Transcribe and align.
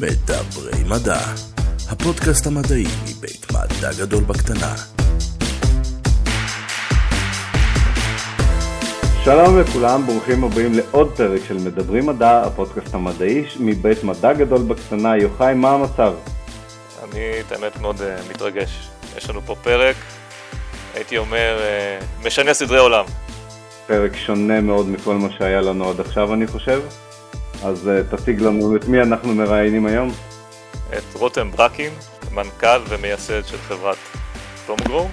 מדברי 0.00 0.84
מדע, 0.84 1.20
הפודקאסט 1.90 2.46
המדעי 2.46 2.84
מבית 3.02 3.46
מדע 3.52 3.90
גדול 3.98 4.24
בקטנה. 4.24 4.74
שלום 9.24 9.60
לכולם, 9.60 10.06
ברוכים 10.06 10.44
הבאים 10.44 10.72
לעוד 10.74 11.12
פרק 11.16 11.40
של 11.48 11.54
מדברים 11.54 12.06
מדע, 12.06 12.42
הפודקאסט 12.46 12.94
המדעי 12.94 13.44
מבית 13.60 14.04
מדע 14.04 14.32
גדול 14.32 14.62
בקטנה. 14.62 15.16
יוחאי, 15.16 15.54
מה 15.54 15.70
המצב? 15.70 16.14
אני, 17.04 17.20
את 17.46 17.52
האמת, 17.52 17.80
מאוד 17.80 17.96
uh, 17.96 18.30
מתרגש. 18.30 18.88
יש 19.16 19.30
לנו 19.30 19.40
פה 19.46 19.54
פרק, 19.62 19.96
הייתי 20.94 21.18
אומר, 21.18 21.58
uh, 21.60 22.26
משנה 22.26 22.54
סדרי 22.54 22.78
עולם. 22.78 23.04
פרק 23.86 24.16
שונה 24.16 24.60
מאוד 24.60 24.88
מכל 24.88 25.14
מה 25.14 25.28
שהיה 25.38 25.60
לנו 25.60 25.90
עד 25.90 26.00
עכשיו, 26.00 26.34
אני 26.34 26.46
חושב. 26.46 26.80
אז 27.64 27.90
uh, 27.90 28.16
תציג 28.16 28.40
לנו 28.40 28.76
את 28.76 28.88
מי 28.88 29.02
אנחנו 29.02 29.34
מראיינים 29.34 29.86
היום. 29.86 30.10
את 30.98 31.14
רותם 31.14 31.50
ברקין, 31.50 31.92
מנכ"ל 32.32 32.80
ומייסד 32.88 33.46
של 33.46 33.58
חברת 33.58 33.96
תומגרו, 34.66 35.08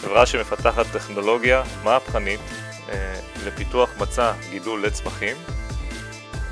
חברה 0.00 0.26
שמפתחת 0.26 0.86
טכנולוגיה 0.92 1.62
מהפכנית 1.84 2.40
אה, 2.88 3.14
לפיתוח 3.46 3.90
מצע 4.00 4.32
גידול 4.50 4.86
לצמחים, 4.86 5.36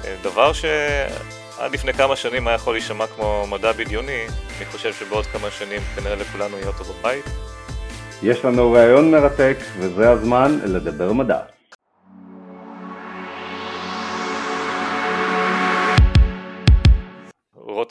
אה, 0.04 0.14
דבר 0.22 0.52
שעד 0.52 1.72
לפני 1.72 1.92
כמה 1.92 2.16
שנים 2.16 2.48
היה 2.48 2.54
יכול 2.54 2.74
להישמע 2.74 3.06
כמו 3.06 3.46
מדע 3.50 3.72
בדיוני, 3.72 4.26
אני 4.58 4.66
חושב 4.66 4.92
שבעוד 4.92 5.26
כמה 5.26 5.50
שנים 5.50 5.80
כנראה 5.96 6.16
לכולנו 6.16 6.56
יהיה 6.56 6.66
אותו 6.66 6.84
בבית. 6.84 7.24
יש 8.22 8.44
לנו 8.44 8.72
ראיון 8.72 9.10
מרתק, 9.10 9.56
וזה 9.78 10.10
הזמן 10.10 10.58
לדבר 10.64 11.12
מדע. 11.12 11.38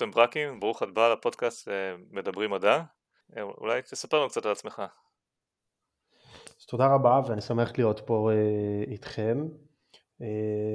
רותם 0.02 0.12
ברקין, 0.12 0.60
ברוך 0.60 0.82
הבא 0.82 1.14
לפודקאסט 1.14 1.68
אה, 1.68 1.96
מדברים 2.12 2.52
מדע. 2.52 2.84
אולי 3.42 3.82
תספר 3.82 4.20
לנו 4.20 4.30
קצת 4.30 4.46
על 4.46 4.52
עצמך. 4.52 4.82
אז 6.60 6.66
תודה 6.66 6.88
רבה 6.94 7.22
ואני 7.28 7.42
שמח 7.42 7.72
להיות 7.78 8.00
פה 8.06 8.30
uh, 8.32 8.90
איתכם. 8.90 9.48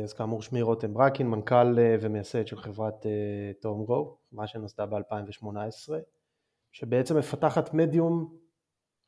אז 0.05 0.13
כאמור 0.13 0.43
שמי 0.43 0.63
רותם 0.63 0.95
ברקין, 0.95 1.27
מנכ"ל 1.27 1.77
ומייסד 2.01 2.47
של 2.47 2.57
חברת 2.57 3.07
תום 3.61 3.85
גו, 3.85 4.19
מה 4.33 4.47
שנוסדה 4.47 4.87
ב-2018, 4.87 5.93
שבעצם 6.73 7.19
מפתחת 7.19 7.75
מדיום 7.75 8.37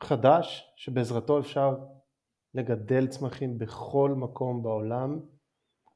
חדש 0.02 0.72
שבעזרתו 0.76 1.38
אפשר 1.38 1.76
לגדל 2.54 3.06
צמחים 3.06 3.58
בכל 3.58 4.14
מקום 4.16 4.62
בעולם, 4.62 5.20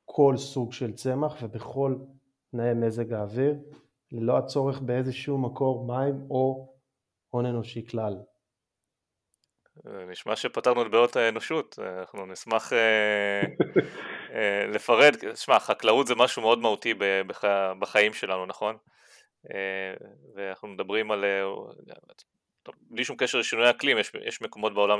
כל 0.04 0.36
סוג 0.36 0.72
של 0.72 0.92
צמח 0.92 1.36
ובכל 1.42 1.96
תנאי 2.50 2.74
מזג 2.74 3.12
האוויר, 3.12 3.54
ללא 4.12 4.38
הצורך 4.38 4.80
באיזשהו 4.80 5.38
מקור 5.38 5.86
מים 5.86 6.26
או 6.30 6.74
הון 7.30 7.46
אנושי 7.46 7.86
כלל. 7.86 8.16
נשמע 9.84 10.36
שפתרנו 10.36 10.82
את 10.82 10.90
בעיות 10.90 11.16
האנושות, 11.16 11.78
אנחנו 11.98 12.26
נשמח 12.26 12.72
אה, 12.72 13.42
אה, 14.34 14.66
לפרט, 14.66 15.14
שמע, 15.34 15.58
חקלאות 15.58 16.06
זה 16.06 16.14
משהו 16.14 16.42
מאוד 16.42 16.58
מהותי 16.58 16.94
בחיים 17.78 18.12
שלנו, 18.12 18.46
נכון? 18.46 18.76
אה, 19.54 19.94
ואנחנו 20.34 20.68
מדברים 20.68 21.10
על, 21.10 21.24
בלי 22.80 23.04
שום 23.04 23.16
קשר 23.16 23.38
לשינוי 23.38 23.70
אקלים, 23.70 23.98
יש, 23.98 24.12
יש 24.26 24.42
מקומות 24.42 24.74
בעולם 24.74 24.98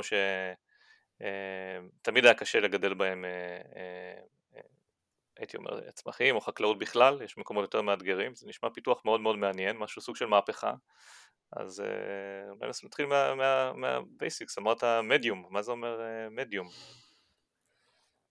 שתמיד 2.01 2.25
היה 2.25 2.33
קשה 2.33 2.59
לגדל 2.59 2.93
בהם, 2.93 3.25
הייתי 5.41 5.57
אומר, 5.57 5.91
צמחים 5.91 6.35
או 6.35 6.41
חקלאות 6.41 6.79
בכלל, 6.79 7.21
יש 7.21 7.37
מקומות 7.37 7.61
יותר 7.61 7.81
מאתגרים, 7.81 8.35
זה 8.35 8.47
נשמע 8.47 8.69
פיתוח 8.69 9.01
מאוד 9.05 9.21
מאוד 9.21 9.35
מעניין, 9.35 9.77
משהו 9.77 10.01
סוג 10.01 10.15
של 10.15 10.25
מהפכה. 10.25 10.73
אז 11.53 11.81
אה, 11.81 12.51
אולי 12.51 12.71
נתחיל 12.83 13.05
מה 13.75 13.93
basics, 13.93 14.57
אמרת 14.57 14.83
מדיום, 15.03 15.45
מה 15.49 15.61
זה 15.61 15.71
אומר 15.71 15.99
מדיום? 16.31 16.67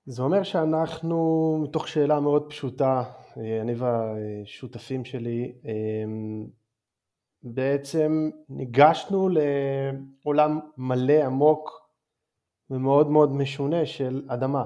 זה 0.07 0.23
אומר 0.23 0.43
שאנחנו, 0.43 1.59
מתוך 1.63 1.89
שאלה 1.89 2.21
מאוד 2.21 2.51
פשוטה, 2.51 3.03
אה, 3.37 3.61
אני 3.61 3.75
והשותפים 3.75 5.05
שלי, 5.05 5.53
אמ, 5.65 6.47
בעצם 7.43 8.31
ניגשנו 8.49 9.29
לעולם 9.29 10.61
מלא 10.77 11.25
עמוק 11.25 11.91
ומאוד 12.71 13.11
מאוד 13.11 13.33
משונה 13.33 13.87
של 13.87 14.23
אדמה. 14.29 14.65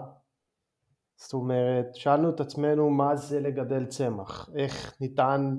זאת 1.16 1.32
אומרת, 1.32 1.94
שאלנו 1.94 2.30
את 2.30 2.40
עצמנו 2.40 2.90
מה 2.90 3.16
זה 3.16 3.40
לגדל 3.40 3.86
צמח, 3.86 4.50
איך 4.54 4.96
ניתן 5.00 5.56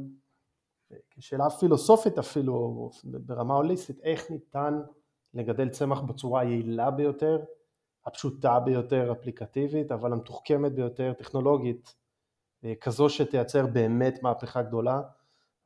כשאלה 1.10 1.50
פילוסופית 1.50 2.18
אפילו, 2.18 2.90
ברמה 3.04 3.54
הוליסטית, 3.54 4.00
איך 4.04 4.32
ניתן 4.32 4.82
לגדל 5.34 5.70
צמח 5.70 6.02
בצורה 6.02 6.42
היעילה 6.42 6.92
ביותר, 6.92 7.44
הפשוטה 8.06 8.60
ביותר 8.60 9.12
אפליקטיבית, 9.12 9.92
אבל 9.92 10.14
המתוחכמת 10.14 10.76
ביותר 10.76 11.14
טכנולוגית, 11.14 11.96
אה, 12.64 12.74
כזו 12.82 13.10
שתייצר 13.10 13.66
באמת 13.68 14.24
מהפכה 14.24 14.62
גדולה, 14.62 15.02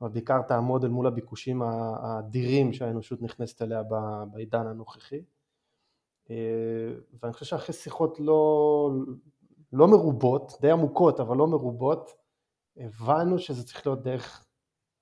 אבל 0.01 0.09
בעיקר 0.09 0.41
תעמוד 0.41 0.83
אל 0.83 0.89
מול 0.89 1.07
הביקושים 1.07 1.61
האדירים 1.61 2.73
שהאנושות 2.73 3.21
נכנסת 3.21 3.61
אליה 3.61 3.83
בעידן 4.31 4.67
הנוכחי. 4.67 5.21
אה, 6.29 6.35
ואני 7.21 7.33
חושב 7.33 7.45
שאחרי 7.45 7.75
שיחות 7.75 8.19
לא, 8.19 8.91
לא 9.73 9.87
מרובות, 9.87 10.53
די 10.61 10.71
עמוקות 10.71 11.19
אבל 11.19 11.37
לא 11.37 11.47
מרובות, 11.47 12.11
הבנו 12.77 13.39
שזה 13.39 13.63
צריך 13.63 13.87
להיות 13.87 14.03
דרך 14.03 14.45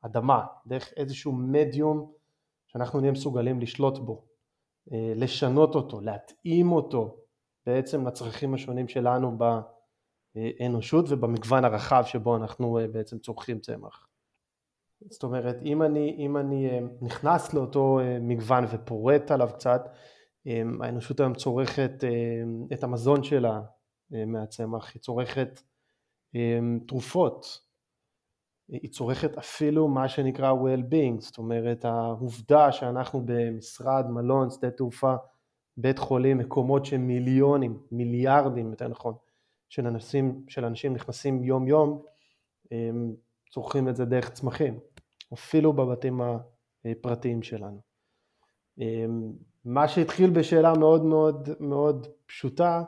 אדמה, 0.01 0.45
דרך 0.67 0.93
איזשהו 0.97 1.31
מדיום 1.31 2.11
שאנחנו 2.67 2.99
נהיה 2.99 3.11
מסוגלים 3.11 3.59
לשלוט 3.59 3.97
בו, 3.97 4.25
אה, 4.91 5.13
לשנות 5.15 5.75
אותו, 5.75 6.01
להתאים 6.01 6.71
אותו 6.71 7.17
בעצם 7.65 8.07
לצרכים 8.07 8.53
השונים 8.53 8.87
שלנו 8.87 9.37
באנושות 10.35 11.05
ובמגוון 11.09 11.65
הרחב 11.65 12.03
שבו 12.05 12.35
אנחנו 12.35 12.79
אה, 12.79 12.87
בעצם 12.87 13.19
צורכים 13.19 13.59
צמח. 13.59 14.07
זאת 15.09 15.23
אומרת, 15.23 15.55
אם 15.63 15.83
אני, 15.83 16.15
אם 16.19 16.37
אני 16.37 16.69
אה, 16.69 16.79
נכנס 17.01 17.53
לאותו 17.53 17.99
מגוון 18.21 18.65
ופורט 18.71 19.31
עליו 19.31 19.49
קצת, 19.53 19.81
האנושות 20.81 21.19
היום 21.19 21.33
צורכת 21.33 22.03
את 22.73 22.83
המזון 22.83 23.23
שלה 23.23 23.61
מהצמח, 24.11 24.93
היא 24.93 25.01
צורכת 25.01 25.61
תרופות, 26.87 27.67
היא 28.69 28.89
צורכת 28.91 29.37
אפילו 29.37 29.87
מה 29.87 30.09
שנקרא 30.09 30.53
well-being, 30.53 31.19
זאת 31.19 31.37
אומרת 31.37 31.85
העובדה 31.85 32.71
שאנחנו 32.71 33.21
במשרד, 33.25 34.05
מלון, 34.09 34.49
שדה 34.49 34.71
תעופה, 34.71 35.15
בית 35.77 35.99
חולים, 35.99 36.37
מקומות 36.37 36.85
שמיליונים, 36.85 37.79
מיליארדים 37.91 38.69
יותר 38.69 38.87
נכון, 38.87 39.13
של 39.69 39.87
אנשים, 39.87 40.45
של 40.47 40.65
אנשים 40.65 40.93
נכנסים 40.93 41.43
יום 41.43 41.67
יום, 41.67 42.03
הם 42.71 43.15
צורכים 43.51 43.89
את 43.89 43.95
זה 43.95 44.05
דרך 44.05 44.29
צמחים, 44.29 44.79
אפילו 45.33 45.73
בבתים 45.73 46.21
הפרטיים 46.85 47.43
שלנו. 47.43 47.81
מה 49.65 49.87
שהתחיל 49.87 50.29
בשאלה 50.29 50.73
מאוד 50.73 51.05
מאוד 51.05 51.49
מאוד 51.59 52.07
פשוטה, 52.25 52.83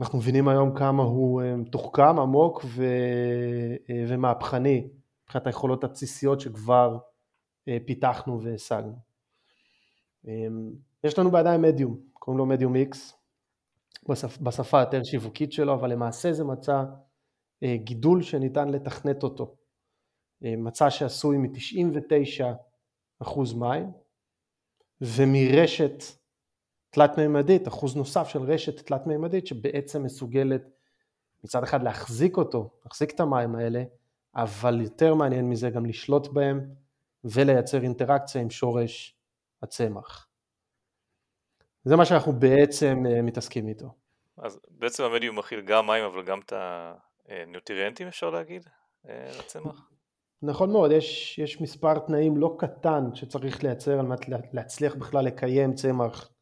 אנחנו 0.00 0.18
מבינים 0.18 0.48
היום 0.48 0.78
כמה 0.78 1.02
הוא 1.02 1.42
אה, 1.42 1.56
מתוחכם, 1.56 2.18
עמוק 2.18 2.64
ו... 2.64 2.84
אה, 3.90 4.04
ומהפכני 4.08 4.88
מבחינת 5.24 5.46
היכולות 5.46 5.84
הבסיסיות 5.84 6.40
שכבר 6.40 6.98
אה, 7.68 7.78
פיתחנו 7.86 8.42
והשגנו. 8.42 9.06
יש 11.04 11.18
לנו 11.18 11.30
בידיים 11.30 11.62
מדיום, 11.62 12.00
קוראים 12.12 12.38
לו 12.38 12.46
מדיום 12.46 12.74
בשפ... 14.08 14.38
בשפה 14.38 14.80
יותר 14.80 15.04
שיווקית 15.04 15.52
שלו, 15.52 15.74
אבל 15.74 15.92
למעשה 15.92 16.32
זה 16.32 16.44
מצע 16.44 16.84
גידול 17.64 18.22
שניתן 18.22 18.68
לתכנת 18.68 19.22
אותו. 19.22 19.56
מצע 20.40 20.90
שעשוי 20.90 21.36
מ-99% 21.36 23.28
מים 23.56 23.90
ומרשת 25.00 26.02
תלת 26.96 27.18
מימדית, 27.18 27.68
אחוז 27.68 27.96
נוסף 27.96 28.28
של 28.28 28.42
רשת 28.42 28.86
תלת 28.86 29.06
מימדית 29.06 29.46
שבעצם 29.46 30.02
מסוגלת 30.02 30.62
מצד 31.44 31.62
אחד 31.62 31.82
להחזיק 31.82 32.36
אותו, 32.36 32.70
להחזיק 32.84 33.10
את 33.10 33.20
המים 33.20 33.54
האלה, 33.54 33.82
אבל 34.36 34.80
יותר 34.80 35.14
מעניין 35.14 35.48
מזה 35.48 35.70
גם 35.70 35.86
לשלוט 35.86 36.28
בהם 36.28 36.60
ולייצר 37.24 37.82
אינטראקציה 37.82 38.40
עם 38.40 38.50
שורש 38.50 39.16
הצמח. 39.62 40.28
זה 41.84 41.96
מה 41.96 42.04
שאנחנו 42.04 42.32
בעצם 42.32 43.02
אה, 43.06 43.22
מתעסקים 43.22 43.68
איתו. 43.68 43.94
אז 44.38 44.60
בעצם 44.68 45.04
המדיום 45.04 45.38
מכיל 45.38 45.60
גם 45.60 45.86
מים 45.86 46.04
אבל 46.04 46.22
גם 46.22 46.40
את 46.40 46.52
הניוטריאנטים 47.28 48.08
אפשר 48.08 48.30
להגיד 48.30 48.66
אה, 49.08 49.30
לצמח? 49.38 49.90
נכון 50.42 50.72
מאוד, 50.72 50.90
יש, 50.90 51.38
יש 51.38 51.60
מספר 51.60 51.98
תנאים 51.98 52.36
לא 52.36 52.56
קטן 52.58 53.14
שצריך 53.14 53.64
לייצר 53.64 53.98
על 53.98 54.06
מנת 54.06 54.20
להצליח 54.52 54.94
בכלל 54.94 55.24
לקיים 55.24 55.74
צמח 55.74 56.32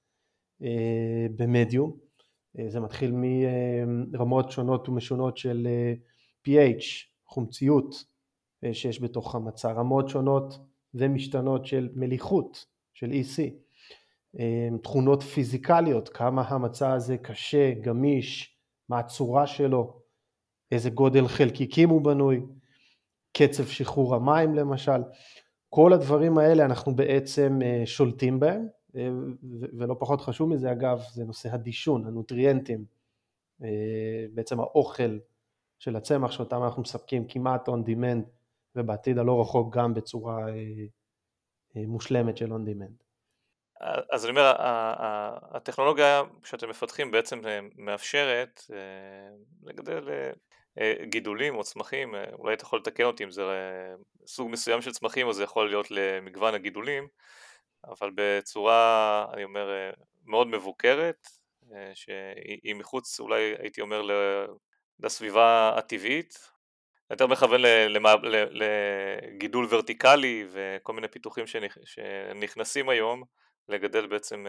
במדיום, 1.36 1.96
אה, 2.58 2.64
זה 2.68 2.80
מתחיל 2.80 3.12
מרמות 3.86 4.50
שונות 4.50 4.88
ומשונות 4.88 5.36
של 5.36 5.66
אה, 5.70 5.94
pH, 6.48 6.84
חומציות, 7.26 8.14
שיש 8.72 9.02
בתוך 9.02 9.34
המצע, 9.34 9.72
רמות 9.72 10.08
שונות 10.08 10.58
ומשתנות 10.94 11.66
של 11.66 11.88
מליחות, 11.94 12.66
של 12.94 13.10
EC, 13.10 13.42
תכונות 14.82 15.22
פיזיקליות, 15.22 16.08
כמה 16.08 16.42
המצע 16.42 16.92
הזה 16.92 17.16
קשה, 17.16 17.72
גמיש, 17.80 18.56
מה 18.88 18.98
הצורה 18.98 19.46
שלו, 19.46 20.00
איזה 20.72 20.90
גודל 20.90 21.28
חלקיקים 21.28 21.88
הוא 21.88 22.04
בנוי, 22.04 22.40
קצב 23.36 23.66
שחרור 23.66 24.14
המים 24.14 24.54
למשל, 24.54 25.02
כל 25.68 25.92
הדברים 25.92 26.38
האלה 26.38 26.64
אנחנו 26.64 26.96
בעצם 26.96 27.58
שולטים 27.84 28.40
בהם, 28.40 28.66
ולא 29.78 29.96
פחות 29.98 30.20
חשוב 30.20 30.48
מזה 30.48 30.72
אגב, 30.72 31.00
זה 31.12 31.24
נושא 31.24 31.48
הדישון, 31.52 32.06
הנוטריאנטים, 32.06 32.84
בעצם 34.34 34.60
האוכל 34.60 35.18
של 35.78 35.96
הצמח 35.96 36.30
שאותם 36.30 36.62
אנחנו 36.64 36.82
מספקים 36.82 37.28
כמעט 37.28 37.68
on 37.68 37.88
demand 37.88 38.28
ובעתיד 38.76 39.18
הלא 39.18 39.40
רחוק 39.40 39.76
גם 39.76 39.94
בצורה 39.94 40.46
מושלמת 41.74 42.36
של 42.36 42.50
on 42.50 42.68
demand. 42.68 43.04
אז 44.12 44.24
אני 44.24 44.30
אומר, 44.30 44.52
הטכנולוגיה 45.50 46.22
שאתם 46.44 46.70
מפתחים 46.70 47.10
בעצם 47.10 47.40
מאפשרת 47.76 48.62
לגדל 49.62 50.08
גידולים 51.02 51.56
או 51.56 51.62
צמחים, 51.62 52.14
אולי 52.32 52.54
אתה 52.54 52.62
יכול 52.62 52.78
לתקן 52.78 53.04
אותי 53.04 53.24
אם 53.24 53.30
זה 53.30 53.42
סוג 54.26 54.50
מסוים 54.50 54.82
של 54.82 54.90
צמחים 54.92 55.26
או 55.26 55.32
זה 55.32 55.42
יכול 55.42 55.68
להיות 55.68 55.90
למגוון 55.90 56.54
הגידולים, 56.54 57.08
אבל 57.88 58.10
בצורה, 58.14 59.26
אני 59.34 59.44
אומר, 59.44 59.90
מאוד 60.24 60.46
מבוקרת, 60.46 61.26
שהיא 61.94 62.74
מחוץ, 62.74 63.20
אולי 63.20 63.54
הייתי 63.58 63.80
אומר, 63.80 64.02
לסביבה 65.00 65.74
הטבעית, 65.76 66.50
יותר 67.10 67.26
מכוון 67.26 67.60
לגידול 68.50 69.66
ורטיקלי 69.70 70.46
וכל 70.52 70.92
מיני 70.92 71.08
פיתוחים 71.08 71.44
שנכנסים 71.84 72.88
היום 72.88 73.22
לגדל 73.68 74.06
בעצם 74.06 74.46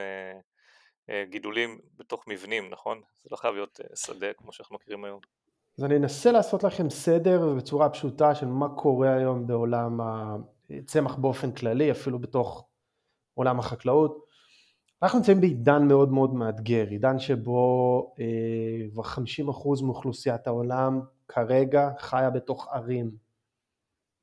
גידולים 1.23 1.79
בתוך 1.97 2.27
מבנים, 2.27 2.69
נכון? 2.69 3.01
זה 3.23 3.29
לא 3.31 3.37
חייב 3.37 3.53
להיות 3.53 3.79
שדה 3.95 4.33
כמו 4.33 4.53
שאנחנו 4.53 4.75
מכירים 4.75 5.05
היום. 5.05 5.19
אז 5.77 5.83
אני 5.83 5.95
אנסה 5.95 6.31
לעשות 6.31 6.63
לכם 6.63 6.89
סדר 6.89 7.53
בצורה 7.57 7.89
פשוטה 7.89 8.35
של 8.35 8.45
מה 8.45 8.69
קורה 8.75 9.15
היום 9.15 9.47
בעולם 9.47 9.99
הצמח 10.69 11.15
באופן 11.15 11.51
כללי, 11.51 11.91
אפילו 11.91 12.19
בתוך 12.19 12.67
עולם 13.35 13.59
החקלאות. 13.59 14.25
אנחנו 15.03 15.19
נמצאים 15.19 15.41
בעידן 15.41 15.87
מאוד 15.87 16.11
מאוד 16.11 16.33
מאתגר, 16.33 16.87
עידן 16.87 17.19
שבו 17.19 18.13
אה, 18.19 18.89
כבר 18.91 19.03
אה, 19.03 19.15
50% 19.79 19.83
מאוכלוסיית 19.83 20.47
העולם 20.47 21.01
כרגע 21.27 21.89
חיה 21.99 22.29
בתוך 22.29 22.67
ערים. 22.71 23.11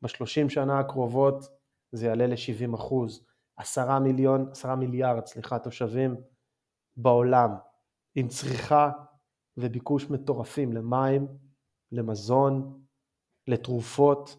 בשלושים 0.03 0.51
שנה 0.51 0.79
הקרובות 0.79 1.45
זה 1.93 2.07
יעלה 2.07 2.27
ל-70 2.27 2.75
אחוז. 2.75 3.27
עשרה 3.57 3.99
מיליון, 3.99 4.49
עשרה 4.51 4.77
מיליארד, 4.77 5.27
סליחה, 5.27 5.59
תושבים 5.59 6.17
בעולם, 6.97 7.51
עם 8.15 8.29
צריכה 8.29 8.91
וביקוש 9.57 10.11
מטורפים 10.11 10.73
למים, 10.73 11.29
למזון, 11.93 12.83
לתרופות, 13.47 14.37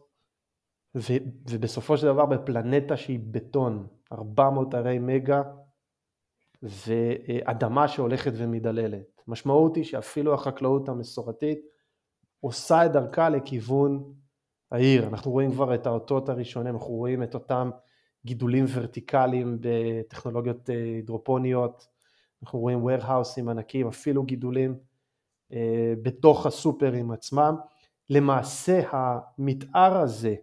ו, 0.95 1.13
ובסופו 1.50 1.98
של 1.98 2.06
דבר 2.06 2.25
בפלנטה 2.25 2.98
שהיא 2.98 3.19
בטון, 3.31 3.88
400 4.12 4.74
ערי 4.74 5.00
מגה 5.00 5.42
ואדמה 6.63 7.88
שהולכת 7.88 8.31
ומדללת. 8.36 9.22
משמעות 9.28 9.75
היא 9.75 9.84
שאפילו 9.84 10.34
החקלאות 10.34 10.90
המסורתית 10.90 11.60
עושה 12.40 12.86
את 12.86 12.92
דרכה 12.92 13.30
לכיוון 13.30 14.13
העיר. 14.72 15.07
אנחנו 15.07 15.31
רואים 15.31 15.51
כבר 15.51 15.75
את 15.75 15.86
האותות 15.86 16.30
הראשונים, 16.30 16.75
אנחנו 16.75 16.94
רואים 16.94 17.24
את 17.24 17.34
אותם 17.34 17.69
גידולים 18.25 18.66
ורטיקליים 18.74 19.57
בטכנולוגיות 19.62 20.69
אה, 20.69 20.75
הידרופוניות, 20.75 21.88
אנחנו 22.44 22.60
רואים 22.60 22.88
warehouseים 22.88 23.50
ענקים, 23.50 23.88
אפילו 23.88 24.24
גידולים 24.24 24.75
אה, 25.54 25.94
בתוך 26.01 26.46
הסופרים 26.46 27.12
עצמם. 27.12 27.56
למעשה 28.10 28.81
המתאר 28.92 29.98
הזה 29.98 30.36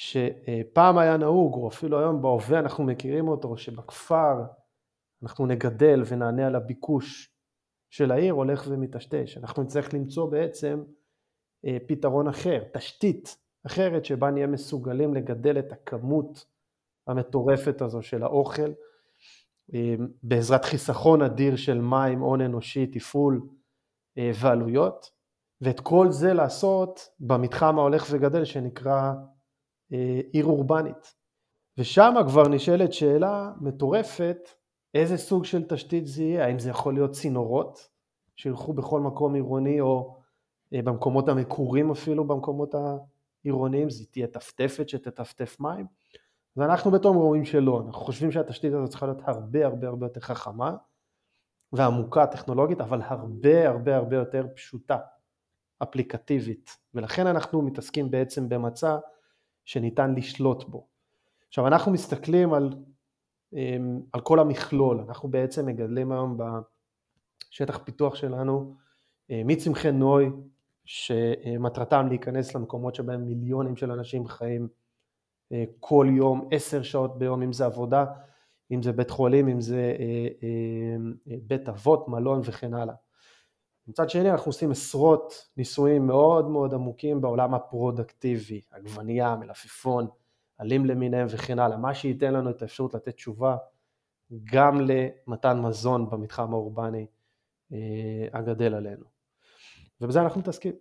שפעם 0.00 0.98
היה 0.98 1.16
נהוג, 1.16 1.54
או 1.54 1.68
אפילו 1.68 2.00
היום 2.00 2.22
בהווה 2.22 2.58
אנחנו 2.58 2.84
מכירים 2.84 3.28
אותו, 3.28 3.56
שבכפר 3.56 4.42
אנחנו 5.22 5.46
נגדל 5.46 6.02
ונענה 6.06 6.46
על 6.46 6.56
הביקוש 6.56 7.34
של 7.90 8.10
העיר, 8.10 8.34
הולך 8.34 8.64
ומטשטש. 8.68 9.36
אנחנו 9.36 9.62
נצטרך 9.62 9.94
למצוא 9.94 10.30
בעצם 10.30 10.82
אה, 11.64 11.76
פתרון 11.88 12.28
אחר, 12.28 12.62
תשתית 12.72 13.36
אחרת 13.66 14.04
שבה 14.04 14.30
נהיה 14.30 14.46
מסוגלים 14.46 15.14
לגדל 15.14 15.58
את 15.58 15.72
הכמות 15.72 16.44
המטורפת 17.06 17.82
הזו 17.82 18.02
של 18.02 18.22
האוכל, 18.22 18.72
אה, 19.74 19.94
בעזרת 20.22 20.64
חיסכון 20.64 21.22
אדיר 21.22 21.56
של 21.56 21.80
מים, 21.80 22.20
הון 22.20 22.40
אנושי, 22.40 22.86
תפעול 22.86 23.40
אה, 24.18 24.30
ועלויות, 24.40 25.10
ואת 25.60 25.80
כל 25.80 26.10
זה 26.10 26.32
לעשות 26.32 27.00
במתחם 27.20 27.78
ההולך 27.78 28.06
וגדל 28.10 28.44
שנקרא 28.44 29.12
עיר 30.32 30.44
אורבנית. 30.44 31.14
ושם 31.78 32.14
כבר 32.28 32.48
נשאלת 32.48 32.92
שאלה 32.92 33.52
מטורפת, 33.60 34.48
איזה 34.94 35.16
סוג 35.16 35.44
של 35.44 35.68
תשתית 35.68 36.06
זה 36.06 36.22
יהיה, 36.22 36.46
האם 36.46 36.58
זה 36.58 36.70
יכול 36.70 36.94
להיות 36.94 37.10
צינורות 37.10 37.88
שילכו 38.36 38.72
בכל 38.72 39.00
מקום 39.00 39.34
עירוני 39.34 39.80
או 39.80 40.16
במקומות 40.72 41.28
המקורים 41.28 41.90
אפילו 41.90 42.24
במקומות 42.24 42.74
העירוניים, 43.44 43.90
זה 43.90 44.06
תהיה 44.06 44.26
טפטפת 44.26 44.88
שתטפטף 44.88 45.60
מים, 45.60 45.86
ואנחנו 46.56 46.90
בתום 46.90 47.16
רואים 47.16 47.44
שלא, 47.44 47.82
אנחנו 47.86 48.00
חושבים 48.00 48.32
שהתשתית 48.32 48.72
הזאת 48.72 48.90
צריכה 48.90 49.06
להיות 49.06 49.22
הרבה 49.24 49.66
הרבה 49.66 49.88
הרבה 49.88 50.06
יותר 50.06 50.20
חכמה 50.20 50.76
ועמוקה 51.72 52.26
טכנולוגית, 52.26 52.80
אבל 52.80 53.02
הרבה 53.02 53.68
הרבה 53.68 53.96
הרבה 53.96 54.16
יותר 54.16 54.46
פשוטה, 54.56 54.98
אפליקטיבית, 55.82 56.76
ולכן 56.94 57.26
אנחנו 57.26 57.62
מתעסקים 57.62 58.10
בעצם 58.10 58.48
במצע 58.48 58.98
שניתן 59.70 60.14
לשלוט 60.14 60.64
בו. 60.68 60.86
עכשיו 61.48 61.66
אנחנו 61.66 61.92
מסתכלים 61.92 62.54
על, 62.54 62.72
אמ, 63.52 64.00
על 64.12 64.20
כל 64.20 64.38
המכלול, 64.38 65.04
אנחנו 65.08 65.28
בעצם 65.28 65.66
מגדלים 65.66 66.12
היום 66.12 66.38
בשטח 66.38 67.78
פיתוח 67.84 68.14
שלנו 68.14 68.74
אה, 69.30 69.42
מצמחי 69.44 69.92
נוי 69.92 70.30
שמטרתם 70.84 72.06
להיכנס 72.08 72.54
למקומות 72.54 72.94
שבהם 72.94 73.26
מיליונים 73.26 73.76
של 73.76 73.92
אנשים 73.92 74.28
חיים 74.28 74.68
אה, 75.52 75.64
כל 75.80 76.06
יום, 76.10 76.48
עשר 76.52 76.82
שעות 76.82 77.18
ביום, 77.18 77.42
אם 77.42 77.52
זה 77.52 77.64
עבודה, 77.64 78.04
אם 78.70 78.82
זה 78.82 78.92
בית 78.92 79.10
חולים, 79.10 79.48
אם 79.48 79.60
זה 79.60 79.96
אה, 80.00 81.36
בית 81.46 81.68
אבות, 81.68 82.08
מלון 82.08 82.40
וכן 82.44 82.74
הלאה. 82.74 82.94
מצד 83.90 84.10
שני 84.10 84.30
אנחנו 84.30 84.48
עושים 84.48 84.70
עשרות 84.70 85.48
ניסויים 85.56 86.06
מאוד 86.06 86.48
מאוד 86.48 86.74
עמוקים 86.74 87.20
בעולם 87.20 87.54
הפרודקטיבי, 87.54 88.60
עגבנייה, 88.70 89.36
מלפפון, 89.36 90.06
עלים 90.58 90.86
למיניהם 90.86 91.26
וכן 91.30 91.58
הלאה, 91.58 91.76
מה 91.76 91.94
שייתן 91.94 92.34
לנו 92.34 92.50
את 92.50 92.62
האפשרות 92.62 92.94
לתת 92.94 93.14
תשובה 93.14 93.56
גם 94.52 94.80
למתן 94.80 95.60
מזון 95.60 96.10
במתחם 96.10 96.52
האורבני 96.52 97.06
הגדל 98.32 98.74
עלינו. 98.74 99.04
ובזה 100.00 100.20
אנחנו 100.22 100.40
מתעסקים. 100.40 100.72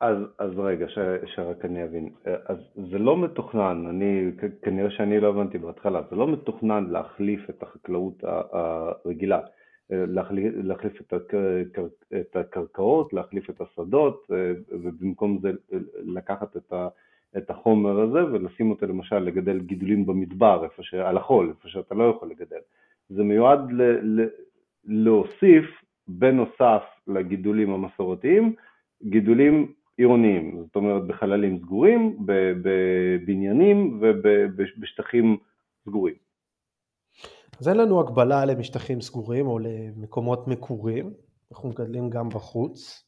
אז, 0.00 0.16
אז 0.38 0.50
רגע, 0.58 0.88
ש, 0.88 0.98
שרק 1.34 1.64
אני 1.64 1.84
אבין. 1.84 2.14
אז 2.46 2.56
זה 2.90 2.98
לא 2.98 3.16
מתוכנן, 3.16 3.86
אני, 3.86 4.30
כנראה 4.62 4.90
שאני 4.90 5.20
לא 5.20 5.28
הבנתי 5.28 5.58
בהתחלה, 5.58 6.02
זה 6.10 6.16
לא 6.16 6.32
מתוכנן 6.32 6.84
להחליף 6.90 7.50
את 7.50 7.62
החקלאות 7.62 8.22
הרגילה, 8.52 9.40
להחליף, 9.90 11.00
את, 11.00 11.12
הקר, 11.12 11.86
את 12.20 12.36
הקרקעות, 12.36 13.12
להחליף 13.12 13.50
את 13.50 13.60
השדות, 13.60 14.26
ובמקום 14.70 15.38
זה 15.42 15.52
לקחת 16.04 16.56
את, 16.56 16.72
ה, 16.72 16.88
את 17.36 17.50
החומר 17.50 18.00
הזה 18.00 18.24
ולשים 18.24 18.70
אותו 18.70 18.86
למשל 18.86 19.18
לגדל 19.18 19.60
גידולים 19.60 20.06
במדבר, 20.06 20.64
איפה 20.64 20.82
ש... 20.82 20.94
על 20.94 21.16
החול, 21.16 21.48
איפה 21.48 21.68
שאתה 21.68 21.94
לא 21.94 22.04
יכול 22.16 22.28
לגדל. 22.28 22.60
זה 23.08 23.22
מיועד 23.22 23.72
ל, 23.72 23.82
ל, 23.82 24.28
להוסיף, 24.84 25.64
בנוסף 26.08 26.82
לגידולים 27.06 27.70
המסורתיים, 27.70 28.54
גידולים 29.02 29.72
עירוניים, 29.98 30.62
זאת 30.64 30.76
אומרת 30.76 31.06
בחללים 31.06 31.58
סגורים, 31.58 32.16
בבניינים 32.26 33.98
ובשטחים 34.00 35.36
סגורים. 35.84 36.27
אז 37.60 37.68
אין 37.68 37.76
לנו 37.76 38.00
הגבלה 38.00 38.44
למשטחים 38.44 39.00
סגורים 39.00 39.46
או 39.46 39.58
למקומות 39.58 40.48
מקורים, 40.48 41.14
אנחנו 41.52 41.68
מגדלים 41.68 42.10
גם 42.10 42.28
בחוץ. 42.28 43.04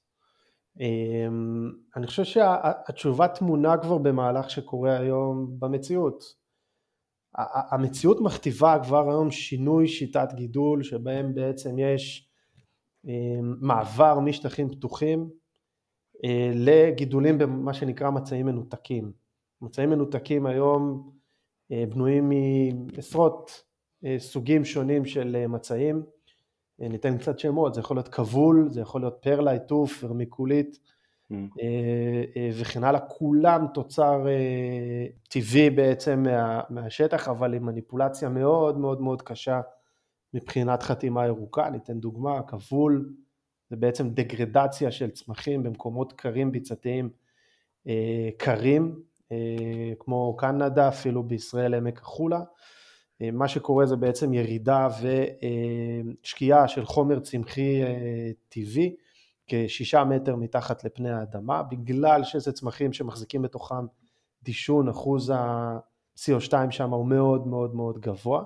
אמ, 0.81 1.71
אני 1.97 2.07
חושב 2.07 2.25
שהתשובה 2.25 3.29
טמונה 3.29 3.79
כבר 3.79 3.99
במהלך 3.99 4.51
שקורה 4.51 4.99
היום 4.99 5.57
במציאות. 5.59 6.25
המציאות 7.71 8.21
מכתיבה 8.21 8.77
כבר 8.85 9.11
היום 9.11 9.31
שינוי 9.31 9.89
שיטת 9.89 10.29
גידול 10.35 10.83
שבהם 10.83 11.35
בעצם 11.35 11.79
יש 11.79 12.31
אמ, 13.05 13.55
מעבר 13.61 14.21
משטחים 14.21 14.71
פתוחים 14.71 15.31
לגידולים 16.55 17.39
במה 17.39 17.75
שנקרא 17.75 18.11
מצעים 18.11 18.47
מנותקים. 18.47 19.13
מצעים 19.63 19.91
מנותקים 19.91 20.47
היום 20.47 21.11
בנויים 21.71 22.33
מעשרות 22.97 23.70
סוגים 24.19 24.65
שונים 24.65 25.05
של 25.05 25.47
מצעים, 25.47 26.03
ניתן 26.79 27.19
קצת 27.19 27.39
שמות, 27.39 27.75
זה 27.75 27.81
יכול 27.81 27.97
להיות 27.97 28.09
כבול, 28.09 28.69
זה 28.71 28.81
יכול 28.81 29.01
להיות 29.01 29.19
פרלה, 29.21 29.51
עיטוף, 29.51 30.05
ורמיקולית 30.05 30.79
mm. 31.33 31.35
וכן 32.61 32.85
הלאה, 32.85 33.01
כולם 33.01 33.67
תוצר 33.75 34.27
טבעי 35.29 35.71
בעצם 35.71 36.23
מה, 36.23 36.61
מהשטח, 36.71 37.29
אבל 37.29 37.55
עם 37.55 37.67
מניפולציה 37.67 38.29
מאוד 38.29 38.79
מאוד 38.79 39.01
מאוד 39.01 39.23
קשה 39.23 39.61
מבחינת 40.35 40.83
חתימה 40.83 41.27
ירוקה, 41.27 41.71
ניתן 41.71 42.01
דוגמה, 42.01 42.43
כבול 42.43 43.13
זה 43.71 43.77
בעצם 43.77 44.11
דגרדציה 44.11 44.91
של 44.91 45.11
צמחים 45.11 45.63
במקומות 45.63 46.13
קרים 46.13 46.53
ביצתיים 46.53 47.11
קרים, 48.37 49.01
כמו 49.99 50.37
קנדה, 50.39 50.89
אפילו 50.89 51.23
בישראל 51.23 51.75
עמק 51.75 51.99
החולה, 51.99 52.41
מה 53.33 53.49
שקורה 53.49 53.87
זה 53.87 53.97
בעצם 53.97 54.35
ירידה 54.35 54.89
ושקיעה 56.23 56.69
של 56.69 56.85
חומר 56.85 57.21
צמחי 57.21 57.83
טבעי 58.49 58.97
כשישה 59.47 60.05
מטר 60.05 60.37
מתחת 60.37 60.85
לפני 60.85 61.11
האדמה, 61.11 61.63
בגלל 61.63 62.25
שזה 62.25 62.53
צמחים 62.53 62.93
שמחזיקים 62.93 63.43
בתוכם 63.43 63.87
דישון, 64.43 64.89
אחוז 64.89 65.31
ה-CO2 65.31 66.53
שם 66.71 66.91
הוא 66.91 67.07
מאוד 67.07 67.47
מאוד 67.47 67.75
מאוד 67.75 67.99
גבוה. 67.99 68.43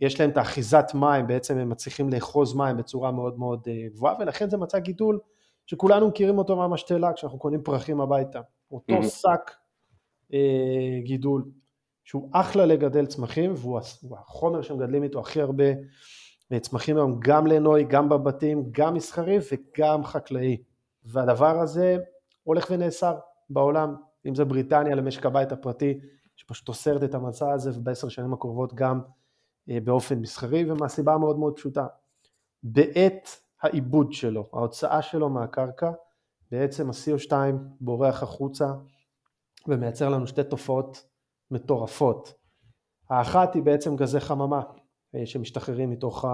יש 0.00 0.20
להם 0.20 0.30
את 0.30 0.36
האחיזת 0.36 0.90
מים, 0.94 1.26
בעצם 1.26 1.58
הם 1.58 1.68
מצליחים 1.68 2.08
לאחוז 2.08 2.54
מים 2.54 2.76
בצורה 2.76 3.12
מאוד 3.12 3.38
מאוד 3.38 3.68
גבוהה, 3.92 4.14
ולכן 4.20 4.50
זה 4.50 4.56
מצא 4.56 4.78
גידול 4.78 5.18
שכולנו 5.66 6.08
מכירים 6.08 6.38
אותו 6.38 6.56
מהמשתלה 6.56 7.12
כשאנחנו 7.12 7.38
קונים 7.38 7.62
פרחים 7.62 8.00
הביתה. 8.00 8.40
אותו 8.70 9.02
שק 9.02 9.50
גידול 11.02 11.44
שהוא 12.08 12.28
אחלה 12.32 12.66
לגדל 12.66 13.06
צמחים, 13.06 13.52
והוא 13.56 13.80
החומר 14.18 14.62
שמגדלים 14.62 15.02
איתו 15.02 15.20
הכי 15.20 15.40
הרבה 15.40 15.64
צמחים 16.60 16.96
היום, 16.96 17.20
גם 17.20 17.46
לנוי, 17.46 17.84
גם 17.84 18.08
בבתים, 18.08 18.68
גם 18.70 18.94
מסחרי 18.94 19.38
וגם 19.52 20.04
חקלאי. 20.04 20.62
והדבר 21.04 21.60
הזה 21.60 21.96
הולך 22.42 22.66
ונאסר 22.70 23.18
בעולם, 23.50 23.94
אם 24.26 24.34
זה 24.34 24.44
בריטניה 24.44 24.94
למשק 24.94 25.26
הבית 25.26 25.52
הפרטי, 25.52 26.00
שפשוט 26.36 26.68
אוסרת 26.68 27.02
את 27.02 27.14
המצע 27.14 27.52
הזה, 27.52 27.70
ובעשר 27.74 28.08
שנים 28.08 28.32
הקרובות 28.32 28.74
גם 28.74 29.00
אה, 29.70 29.78
באופן 29.84 30.18
מסחרי, 30.18 30.70
ומהסיבה 30.70 31.18
מאוד 31.18 31.38
מאוד 31.38 31.56
פשוטה. 31.56 31.86
בעת 32.62 33.28
העיבוד 33.62 34.12
שלו, 34.12 34.48
ההוצאה 34.52 35.02
שלו 35.02 35.28
מהקרקע, 35.28 35.90
בעצם 36.50 36.90
ה-CO2 36.90 37.32
בורח 37.80 38.22
החוצה 38.22 38.66
ומייצר 39.66 40.08
לנו 40.08 40.26
שתי 40.26 40.44
תופעות 40.44 41.08
מטורפות. 41.50 42.34
האחת 43.10 43.54
היא 43.54 43.62
בעצם 43.62 43.96
גזי 43.96 44.20
חממה 44.20 44.62
אה, 45.14 45.26
שמשתחררים 45.26 45.90
מתוך 45.90 46.24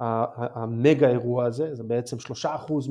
המגה 0.00 1.08
אירוע 1.08 1.44
הזה, 1.44 1.74
זה 1.74 1.82
בעצם 1.82 2.18
שלושה 2.18 2.54
אחוז 2.54 2.88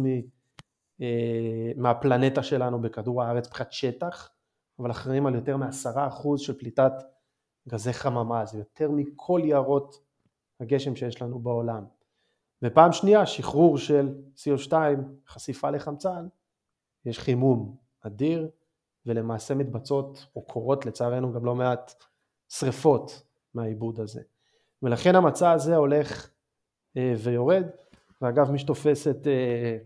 אה, 1.02 1.72
מהפלנטה 1.76 2.44
שלנו 2.44 2.82
בכדור 2.82 3.24
הארץ 3.24 3.48
מבחינת 3.48 3.72
שטח, 3.72 4.30
אבל 4.80 4.92
אחראים 4.92 5.26
על 5.26 5.36
יותר 5.36 5.58
מעשרה 5.58 6.08
אחוז 6.08 6.42
של 6.42 6.60
פליטת 6.60 6.94
גזי 7.70 7.94
חממה, 7.94 8.46
זה 8.46 8.58
יותר 8.58 8.92
מכל 8.92 9.42
יערות 9.44 9.96
הגשם 10.60 10.96
שיש 10.96 11.22
לנו 11.22 11.40
בעולם. 11.40 11.86
ופעם 12.64 12.92
שנייה, 12.92 13.26
שחרור 13.26 13.78
של 13.78 14.16
CO2, 14.36 14.74
חשיפה 15.28 15.70
לחמצן, 15.70 16.28
יש 17.06 17.20
חימום 17.20 17.76
אדיר, 18.02 18.50
ולמעשה 19.06 19.56
מתבצעות 19.56 20.26
או 20.36 20.42
קורות 20.42 20.86
לצערנו 20.86 21.34
גם 21.34 21.46
לא 21.46 21.56
מעט 21.56 22.04
שריפות 22.50 23.24
מהעיבוד 23.54 24.00
הזה. 24.00 24.22
ולכן 24.84 25.16
המצע 25.16 25.52
הזה 25.52 25.76
הולך 25.76 26.30
אה, 26.98 27.14
ויורד, 27.24 27.64
ואגב 28.22 28.52
מי 28.52 28.60
שתופס 28.60 29.08
את, 29.08 29.28
אה, 29.28 29.78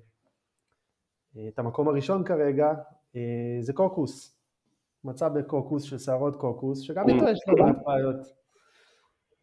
את 1.47 1.59
המקום 1.59 1.87
הראשון 1.87 2.23
כרגע 2.23 2.73
אה, 3.15 3.57
זה 3.59 3.73
קוקוס, 3.73 4.37
מצע 5.03 5.29
בקוקוס 5.29 5.83
של 5.83 5.97
שערות 5.97 6.35
קוקוס, 6.35 6.79
שגם 6.79 7.09
איתו 7.09 7.29
יש 7.29 7.39
לו 7.47 7.65
מעט 7.65 7.75
בעיות. 7.85 8.43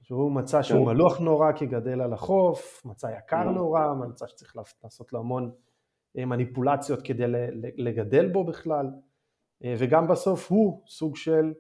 שהוא 0.03 0.33
מצע 0.33 0.63
שהוא 0.63 0.87
כן. 0.87 0.93
מלוח 0.93 1.19
נורא 1.19 1.53
כי 1.53 1.67
גדל 1.67 2.01
על 2.01 2.13
החוף, 2.13 2.83
מצע 2.85 3.11
יקר 3.19 3.49
mm. 3.49 3.51
נורא, 3.51 3.95
מצע 3.95 4.29
שצריך 4.29 4.57
לעשות 4.85 5.13
לו 5.13 5.19
המון 5.19 5.51
מניפולציות 6.15 7.03
כדי 7.03 7.25
לגדל 7.77 8.29
בו 8.29 8.45
בכלל. 8.45 8.87
אה, 9.65 9.75
וגם 9.79 10.09
בסוף 10.09 10.51
הוא 10.51 10.83
סוג 10.87 11.17
של 11.17 11.53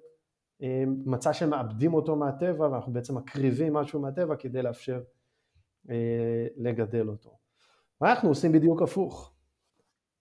אה, 0.62 0.84
מצע 1.06 1.32
שמאבדים 1.32 1.94
אותו 1.94 2.16
מהטבע 2.16 2.68
ואנחנו 2.68 2.92
בעצם 2.92 3.16
מקריבים 3.16 3.74
משהו 3.74 4.00
מהטבע 4.00 4.36
כדי 4.36 4.62
לאפשר 4.62 5.00
אה, 5.90 6.46
לגדל 6.56 7.08
אותו. 7.08 7.36
ואנחנו 8.00 8.28
עושים 8.28 8.52
בדיוק 8.52 8.82
הפוך. 8.82 9.32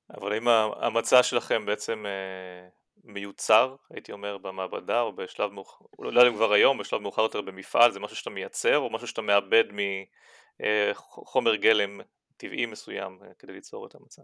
אבל 0.10 0.34
אם 0.34 0.48
המצע 0.82 1.24
שלכם 1.24 1.66
בעצם 1.66 2.06
מיוצר, 3.04 3.76
הייתי 3.90 4.12
אומר, 4.12 4.38
במעבדה 4.38 5.02
או 5.02 5.16
בשלב 5.16 5.52
מאוחר, 5.52 5.86
לא 6.00 6.08
יודע 6.10 6.28
אם 6.28 6.36
כבר 6.36 6.52
היום, 6.52 6.78
בשלב 6.78 7.02
מאוחר 7.02 7.22
יותר 7.22 7.42
במפעל, 7.42 7.92
זה 7.92 8.00
משהו 8.00 8.16
שאתה 8.16 8.30
מייצר 8.30 8.78
או 8.78 8.90
משהו 8.90 9.08
שאתה 9.08 9.22
מאבד 9.22 9.64
מחומר 10.60 11.56
גלם 11.56 12.00
טבעי 12.38 12.66
מסוים 12.66 13.20
כדי 13.40 13.54
ליצור 13.54 13.88
את 13.88 13.96
המצע? 13.96 14.22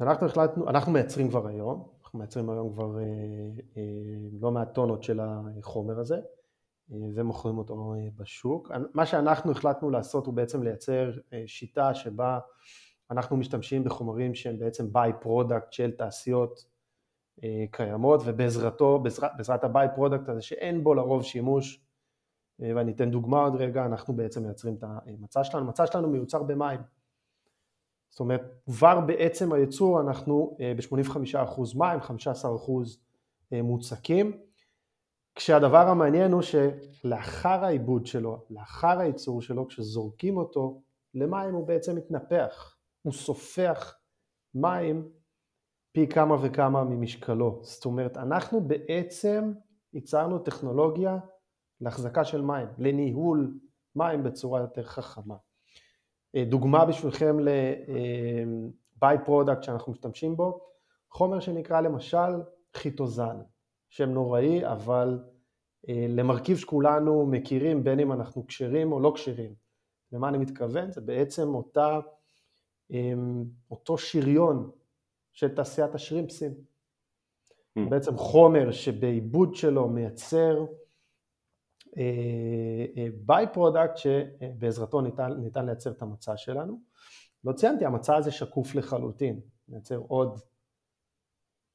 אנחנו 0.00 0.26
החלטנו, 0.26 0.68
אנחנו 0.68 0.92
מייצרים 0.92 1.28
כבר 1.28 1.46
היום, 1.46 1.88
אנחנו 2.10 2.18
מייצרים 2.18 2.50
היום 2.50 2.72
כבר 2.72 2.98
אה, 2.98 3.02
אה, 3.76 3.82
לא 4.40 4.50
מעט 4.50 4.74
טונות 4.74 5.02
של 5.02 5.20
החומר 5.22 5.98
הזה 5.98 6.16
אה, 6.92 6.96
ומוכרים 7.14 7.58
אותו 7.58 7.94
בשוק. 8.16 8.70
מה 8.94 9.06
שאנחנו 9.06 9.52
החלטנו 9.52 9.90
לעשות 9.90 10.26
הוא 10.26 10.34
בעצם 10.34 10.62
לייצר 10.62 11.10
שיטה 11.46 11.94
שבה 11.94 12.38
אנחנו 13.10 13.36
משתמשים 13.36 13.84
בחומרים 13.84 14.34
שהם 14.34 14.58
בעצם 14.58 14.92
by-product 14.92 15.72
של 15.72 15.90
תעשיות 15.90 16.64
קיימות 17.70 18.20
ובעזרתו, 18.24 18.98
בעזרת, 18.98 19.30
בעזרת 19.36 19.64
ה 19.64 19.88
by-product 19.94 20.28
הזה 20.28 20.42
שאין 20.42 20.84
בו 20.84 20.94
לרוב 20.94 21.22
שימוש 21.22 21.84
ואני 22.58 22.92
אתן 22.92 23.10
דוגמה 23.10 23.42
עוד 23.42 23.56
רגע, 23.56 23.86
אנחנו 23.86 24.16
בעצם 24.16 24.42
מייצרים 24.42 24.74
את 24.74 24.84
המצע 24.84 25.44
שלנו, 25.44 25.64
המצע 25.64 25.86
שלנו 25.86 26.08
מיוצר 26.08 26.42
במים 26.42 26.80
זאת 28.10 28.20
אומרת, 28.20 28.40
כבר 28.66 29.00
בעצם 29.00 29.52
הייצור 29.52 30.00
אנחנו 30.00 30.56
אה, 30.60 30.72
ב-85% 30.76 31.78
מים, 31.78 32.00
15% 32.00 32.04
אה, 33.52 33.62
מוצקים, 33.62 34.40
כשהדבר 35.34 35.88
המעניין 35.88 36.32
הוא 36.32 36.42
שלאחר 36.42 37.64
העיבוד 37.64 38.06
שלו, 38.06 38.44
לאחר 38.50 38.98
הייצור 38.98 39.42
שלו, 39.42 39.68
כשזורקים 39.68 40.36
אותו 40.36 40.82
למים 41.14 41.54
הוא 41.54 41.66
בעצם 41.66 41.96
מתנפח, 41.96 42.76
הוא 43.02 43.12
סופח 43.12 43.98
מים 44.54 45.08
פי 45.92 46.06
כמה 46.06 46.36
וכמה 46.42 46.84
ממשקלו. 46.84 47.60
זאת 47.62 47.84
אומרת, 47.84 48.16
אנחנו 48.16 48.60
בעצם 48.60 49.52
ייצרנו 49.92 50.38
טכנולוגיה 50.38 51.18
להחזקה 51.80 52.24
של 52.24 52.42
מים, 52.42 52.68
לניהול 52.78 53.58
מים 53.96 54.22
בצורה 54.22 54.60
יותר 54.60 54.82
חכמה. 54.82 55.36
אה, 56.36 56.44
דוגמה 56.44 56.84
בשבילכם 56.84 57.40
ל-by 57.40 59.04
אה, 59.04 59.26
product 59.26 59.62
שאנחנו 59.62 59.92
משתמשים 59.92 60.36
בו, 60.36 60.60
חומר 61.10 61.40
שנקרא 61.40 61.80
למשל 61.80 62.42
כיטוזן, 62.74 63.36
שם 63.88 64.10
נוראי 64.10 64.66
אבל 64.66 65.18
אה, 65.88 66.06
למרכיב 66.08 66.56
שכולנו 66.56 67.26
מכירים 67.26 67.84
בין 67.84 68.00
אם 68.00 68.12
אנחנו 68.12 68.46
כשרים 68.46 68.92
או 68.92 69.00
לא 69.00 69.12
כשרים. 69.14 69.54
למה 70.12 70.28
אני 70.28 70.38
מתכוון? 70.38 70.92
זה 70.92 71.00
בעצם 71.00 71.54
אותה, 71.54 72.00
אותו 73.70 73.98
שריון 73.98 74.70
של 75.32 75.54
תעשיית 75.54 75.94
השרימפסים. 75.94 76.54
Mm. 77.78 77.80
בעצם 77.90 78.16
חומר 78.16 78.70
שבעיבוד 78.72 79.54
שלו 79.54 79.88
מייצר 79.88 80.66
by 83.26 83.44
אה, 83.44 83.52
product 83.52 83.90
אה, 83.90 83.96
שבעזרתו 83.96 85.00
ניתן, 85.00 85.32
ניתן 85.32 85.66
לייצר 85.66 85.90
את 85.90 86.02
המצע 86.02 86.36
שלנו. 86.36 86.80
לא 87.44 87.52
ציינתי, 87.52 87.84
המצע 87.84 88.16
הזה 88.16 88.30
שקוף 88.30 88.74
לחלוטין, 88.74 89.40
מייצר 89.68 89.96
עוד, 90.08 90.38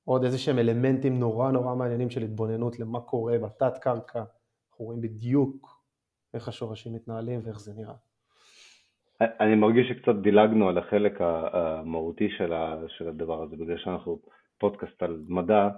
עוד 0.04 0.24
איזה 0.24 0.38
שהם 0.38 0.60
אלמנטים 0.60 1.20
נורא 1.20 1.52
נורא 1.52 1.76
מעניינים 1.76 2.10
של 2.10 2.24
התבוננות 2.24 2.80
למה 2.80 3.02
קורה 3.02 3.38
בתת 3.38 3.78
קרקע, 3.78 4.20
אנחנו 4.20 4.86
רואים 4.86 5.02
בדיוק 5.02 5.84
איך 6.34 6.48
השורשים 6.48 6.94
מתנהלים 6.94 7.42
ואיך 7.44 7.60
זה 7.60 7.74
נראה. 7.74 7.96
אני 9.22 9.56
מרגיש 9.56 9.88
שקצת 9.90 10.16
דילגנו 10.24 10.70
על 10.70 10.78
החלק 10.78 11.22
המהותי 11.22 12.30
של 12.88 13.08
הדבר 13.08 13.44
הזה, 13.44 13.56
בגלל 13.56 13.78
שאנחנו 13.78 14.20
פודקאסט 14.58 15.04
על 15.04 15.24
מדע, 15.28 15.70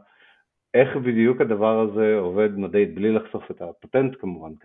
איך 0.73 0.97
בדיוק 0.97 1.41
הדבר 1.41 1.79
הזה 1.79 2.15
עובד 2.19 2.49
מדעית, 2.57 2.95
בלי 2.95 3.13
לחשוף 3.13 3.51
את 3.51 3.61
הפטנט 3.61 4.15
כמובן, 4.19 4.55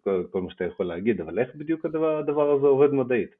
כל, 0.00 0.24
כל 0.30 0.42
מה 0.42 0.50
שאתה 0.50 0.64
יכול 0.64 0.86
להגיד, 0.86 1.20
אבל 1.20 1.38
איך 1.38 1.54
בדיוק 1.54 1.84
הדבר, 1.84 2.18
הדבר 2.18 2.50
הזה 2.50 2.66
עובד 2.66 2.92
מדעית? 2.92 3.30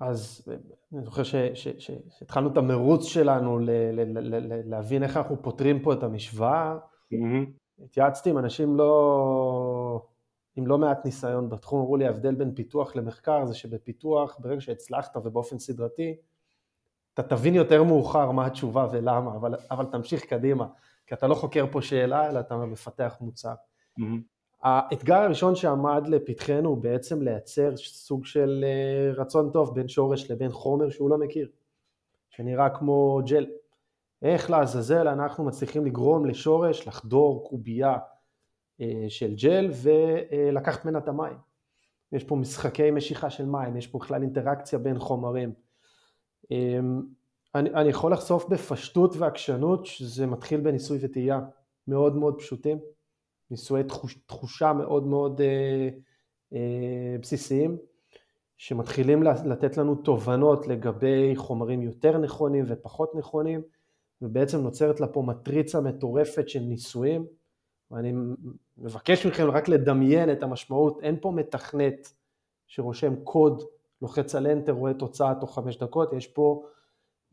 אז 0.00 0.48
אני 0.92 1.02
זוכר 1.02 1.22
שהתחלנו 1.22 2.52
את 2.52 2.56
המרוץ 2.56 3.04
שלנו 3.04 3.58
ל, 3.58 3.70
ל, 3.70 4.18
ל, 4.18 4.36
ל, 4.36 4.70
להבין 4.70 5.02
איך 5.02 5.16
אנחנו 5.16 5.42
פותרים 5.42 5.82
פה 5.82 5.92
את 5.92 6.02
המשוואה. 6.02 6.78
Mm-hmm. 7.14 7.84
התייעצתי 7.84 8.30
עם 8.30 8.38
אנשים 8.38 8.76
לא, 8.76 10.02
עם 10.56 10.66
לא 10.66 10.78
מעט 10.78 11.04
ניסיון 11.04 11.48
בתחום, 11.48 11.80
אמרו 11.80 11.96
לי 11.96 12.06
ההבדל 12.06 12.34
בין 12.34 12.54
פיתוח 12.54 12.96
למחקר 12.96 13.46
זה 13.46 13.54
שבפיתוח, 13.54 14.38
ברגע 14.40 14.60
שהצלחת 14.60 15.16
ובאופן 15.16 15.58
סדרתי, 15.58 16.16
אתה 17.20 17.36
תבין 17.36 17.54
יותר 17.54 17.82
מאוחר 17.82 18.30
מה 18.30 18.46
התשובה 18.46 18.86
ולמה, 18.92 19.34
אבל, 19.36 19.54
אבל 19.70 19.84
תמשיך 19.84 20.24
קדימה, 20.24 20.66
כי 21.06 21.14
אתה 21.14 21.26
לא 21.26 21.34
חוקר 21.34 21.66
פה 21.70 21.82
שאלה, 21.82 22.28
אלא 22.30 22.40
אתה 22.40 22.56
מפתח 22.56 23.16
מוצר. 23.20 23.54
Mm-hmm. 24.00 24.02
האתגר 24.62 25.16
הראשון 25.16 25.54
שעמד 25.54 26.06
לפתחנו 26.06 26.68
הוא 26.68 26.78
בעצם 26.78 27.22
לייצר 27.22 27.76
סוג 27.76 28.24
של 28.24 28.64
אה, 28.64 29.12
רצון 29.22 29.50
טוב 29.52 29.74
בין 29.74 29.88
שורש 29.88 30.30
לבין 30.30 30.52
חומר 30.52 30.90
שהוא 30.90 31.10
לא 31.10 31.18
מכיר, 31.18 31.48
שנראה 32.30 32.70
כמו 32.70 33.20
ג'ל. 33.26 33.46
איך 34.22 34.50
לעזאזל 34.50 35.08
אנחנו 35.08 35.44
מצליחים 35.44 35.86
לגרום 35.86 36.26
לשורש 36.26 36.88
לחדור 36.88 37.48
קובייה 37.48 37.98
אה, 38.80 39.04
של 39.08 39.34
ג'ל 39.34 39.70
ולקחת 39.82 40.84
ממנה 40.84 40.98
את 40.98 41.08
המים. 41.08 41.36
יש 42.12 42.24
פה 42.24 42.36
משחקי 42.36 42.90
משיכה 42.90 43.30
של 43.30 43.46
מים, 43.46 43.76
יש 43.76 43.86
פה 43.86 43.98
בכלל 43.98 44.22
אינטראקציה 44.22 44.78
בין 44.78 44.98
חומרים. 44.98 45.52
אמ, 46.50 47.02
אני, 47.54 47.70
אני 47.70 47.88
יכול 47.88 48.12
לחשוף 48.12 48.48
בפשטות 48.48 49.16
ועקשנות 49.16 49.86
שזה 49.86 50.26
מתחיל 50.26 50.60
בניסוי 50.60 50.98
וטעייה 51.00 51.40
מאוד 51.88 52.16
מאוד 52.16 52.38
פשוטים, 52.38 52.78
ניסויי 53.50 53.84
תחוש, 53.84 54.18
תחושה 54.26 54.72
מאוד 54.72 55.06
מאוד 55.06 55.40
אה, 55.40 55.88
אה, 56.52 57.16
בסיסיים, 57.20 57.76
שמתחילים 58.56 59.22
לתת 59.22 59.76
לנו 59.76 59.94
תובנות 59.94 60.68
לגבי 60.68 61.36
חומרים 61.36 61.82
יותר 61.82 62.18
נכונים 62.18 62.64
ופחות 62.68 63.14
נכונים, 63.14 63.62
ובעצם 64.22 64.58
נוצרת 64.60 65.00
לה 65.00 65.06
פה 65.06 65.22
מטריצה 65.22 65.80
מטורפת 65.80 66.48
של 66.48 66.60
ניסויים, 66.60 67.26
ואני 67.90 68.12
מבקש 68.78 69.26
מכם 69.26 69.50
רק 69.50 69.68
לדמיין 69.68 70.32
את 70.32 70.42
המשמעות, 70.42 71.00
אין 71.02 71.16
פה 71.20 71.30
מתכנת 71.30 72.12
שרושם 72.66 73.14
קוד, 73.24 73.62
לוחץ 74.02 74.34
על 74.34 74.46
enter, 74.46 74.72
רואה 74.72 74.94
תוצאה 74.94 75.34
תוך 75.34 75.54
חמש 75.54 75.76
דקות, 75.76 76.12
יש 76.12 76.26
פה 76.26 76.64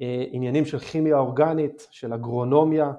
אה, 0.01 0.25
עניינים 0.31 0.65
של 0.65 0.79
כימיה 0.79 1.17
אורגנית, 1.17 1.87
של 1.91 2.13
אגרונומיה, 2.13 2.91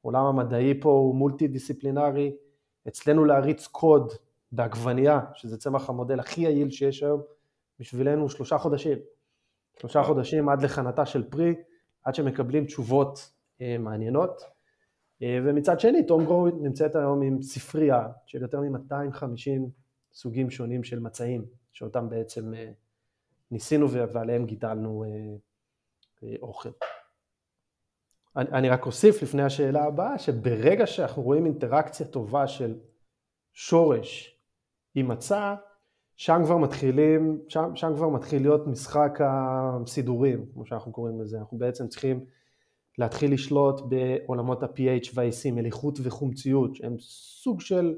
עולם 0.00 0.24
המדעי 0.24 0.80
פה 0.80 0.90
הוא 0.90 1.14
מולטי 1.14 1.48
דיסציפלינרי, 1.48 2.36
אצלנו 2.88 3.24
להריץ 3.24 3.66
קוד 3.66 4.12
בעגבנייה, 4.52 5.20
שזה 5.34 5.58
צמח 5.58 5.90
המודל 5.90 6.20
הכי 6.20 6.40
יעיל 6.40 6.70
שיש 6.70 7.02
היום, 7.02 7.22
בשבילנו 7.80 8.28
שלושה 8.28 8.58
חודשים. 8.58 8.98
שלושה 9.80 10.02
חודשים 10.02 10.48
עד 10.48 10.62
לכנתה 10.62 11.06
של 11.06 11.30
פרי, 11.30 11.54
עד 12.04 12.14
שמקבלים 12.14 12.64
תשובות 12.64 13.30
אה, 13.60 13.76
מעניינות. 13.78 14.42
אה, 15.22 15.38
ומצד 15.44 15.80
שני, 15.80 16.06
תום 16.06 16.24
גרו 16.24 16.46
נמצאת 16.46 16.96
היום 16.96 17.22
עם 17.22 17.42
ספרייה 17.42 18.08
של 18.26 18.42
יותר 18.42 18.60
מ-250 18.60 19.70
סוגים 20.12 20.50
שונים 20.50 20.84
של 20.84 20.98
מצעים, 20.98 21.44
שאותם 21.72 22.08
בעצם 22.08 22.54
אה, 22.54 22.70
ניסינו 23.50 23.90
ועליהם 23.90 24.46
גידלנו 24.46 25.04
אוכל. 26.42 26.70
אני, 28.36 28.48
אני 28.50 28.68
רק 28.68 28.86
אוסיף 28.86 29.22
לפני 29.22 29.42
השאלה 29.42 29.84
הבאה, 29.84 30.18
שברגע 30.18 30.86
שאנחנו 30.86 31.22
רואים 31.22 31.46
אינטראקציה 31.46 32.06
טובה 32.06 32.48
של 32.48 32.78
שורש 33.52 34.38
עם 34.94 35.08
מצע, 35.08 35.54
שם 36.16 36.40
כבר 36.44 36.56
מתחילים, 36.56 37.40
שם, 37.48 37.76
שם 37.76 37.92
כבר 37.96 38.08
מתחיל 38.08 38.42
להיות 38.42 38.66
משחק 38.66 39.18
הסידורים, 39.20 40.46
כמו 40.52 40.66
שאנחנו 40.66 40.92
קוראים 40.92 41.20
לזה. 41.20 41.38
אנחנו 41.38 41.58
בעצם 41.58 41.88
צריכים 41.88 42.24
להתחיל 42.98 43.32
לשלוט 43.32 43.80
בעולמות 43.88 44.62
ה-pH 44.62 45.10
וה-AC, 45.14 45.52
מליחות 45.52 45.98
וחומציות, 46.02 46.74
שהם 46.74 46.96
סוג 46.98 47.60
של, 47.60 47.96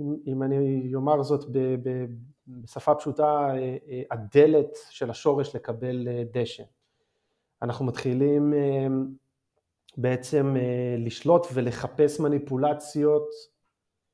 אם, 0.00 0.16
אם 0.26 0.42
אני 0.42 0.94
אומר 0.94 1.22
זאת 1.22 1.50
בשפה 2.46 2.94
פשוטה, 2.94 3.24
אה, 3.24 3.76
אה, 3.88 4.02
הדלת 4.10 4.78
של 4.90 5.10
השורש 5.10 5.56
לקבל 5.56 6.08
אה, 6.08 6.22
דשא. 6.32 6.62
אנחנו 7.62 7.84
מתחילים 7.84 8.54
בעצם 9.96 10.56
לשלוט 10.98 11.46
ולחפש 11.54 12.20
מניפולציות 12.20 13.28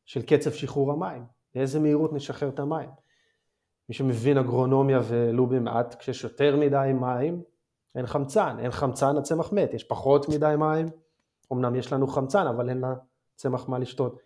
של 0.04 0.22
קצב 0.22 0.52
שחרור 0.52 0.92
המים, 0.92 1.24
באיזה 1.54 1.80
מהירות 1.80 2.12
נשחרר 2.12 2.48
את 2.48 2.58
המים. 2.58 2.90
מי 3.88 3.94
שמבין 3.94 4.38
אגרונומיה 4.38 5.00
ולו 5.08 5.46
במעט, 5.46 5.94
כשיש 5.94 6.24
יותר 6.24 6.56
מדי 6.56 6.90
מים, 7.00 7.42
אין 7.94 8.06
חמצן, 8.06 8.56
אין 8.58 8.70
חמצן 8.70 9.16
הצמח 9.16 9.52
מת, 9.52 9.74
יש 9.74 9.84
פחות 9.84 10.28
מדי 10.28 10.54
מים, 10.58 10.86
אמנם 11.52 11.76
יש 11.76 11.92
לנו 11.92 12.06
חמצן 12.06 12.46
אבל 12.46 12.68
אין 12.68 12.84
לצמח 13.34 13.68
מה 13.68 13.78
לשתות. 13.78 14.20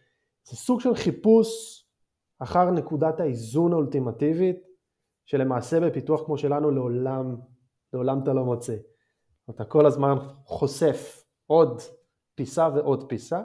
זה 0.45 0.57
סוג 0.57 0.81
של 0.81 0.95
חיפוש 0.95 1.82
אחר 2.43 2.71
נקודת 2.71 3.21
האיזון 3.21 3.73
האולטימטיבית, 3.73 4.57
שלמעשה 5.25 5.81
בפיתוח 5.81 6.23
כמו 6.27 6.39
שלנו 6.39 6.71
לעולם, 6.71 7.37
לעולם 7.93 8.23
אתה 8.23 8.33
לא 8.33 8.45
מוצא. 8.45 8.77
אתה 9.51 9.65
כל 9.65 9.87
הזמן 9.87 10.15
חושף 10.45 11.25
עוד 11.47 11.81
פיסה 12.35 12.69
ועוד 12.75 13.09
פיסה, 13.09 13.43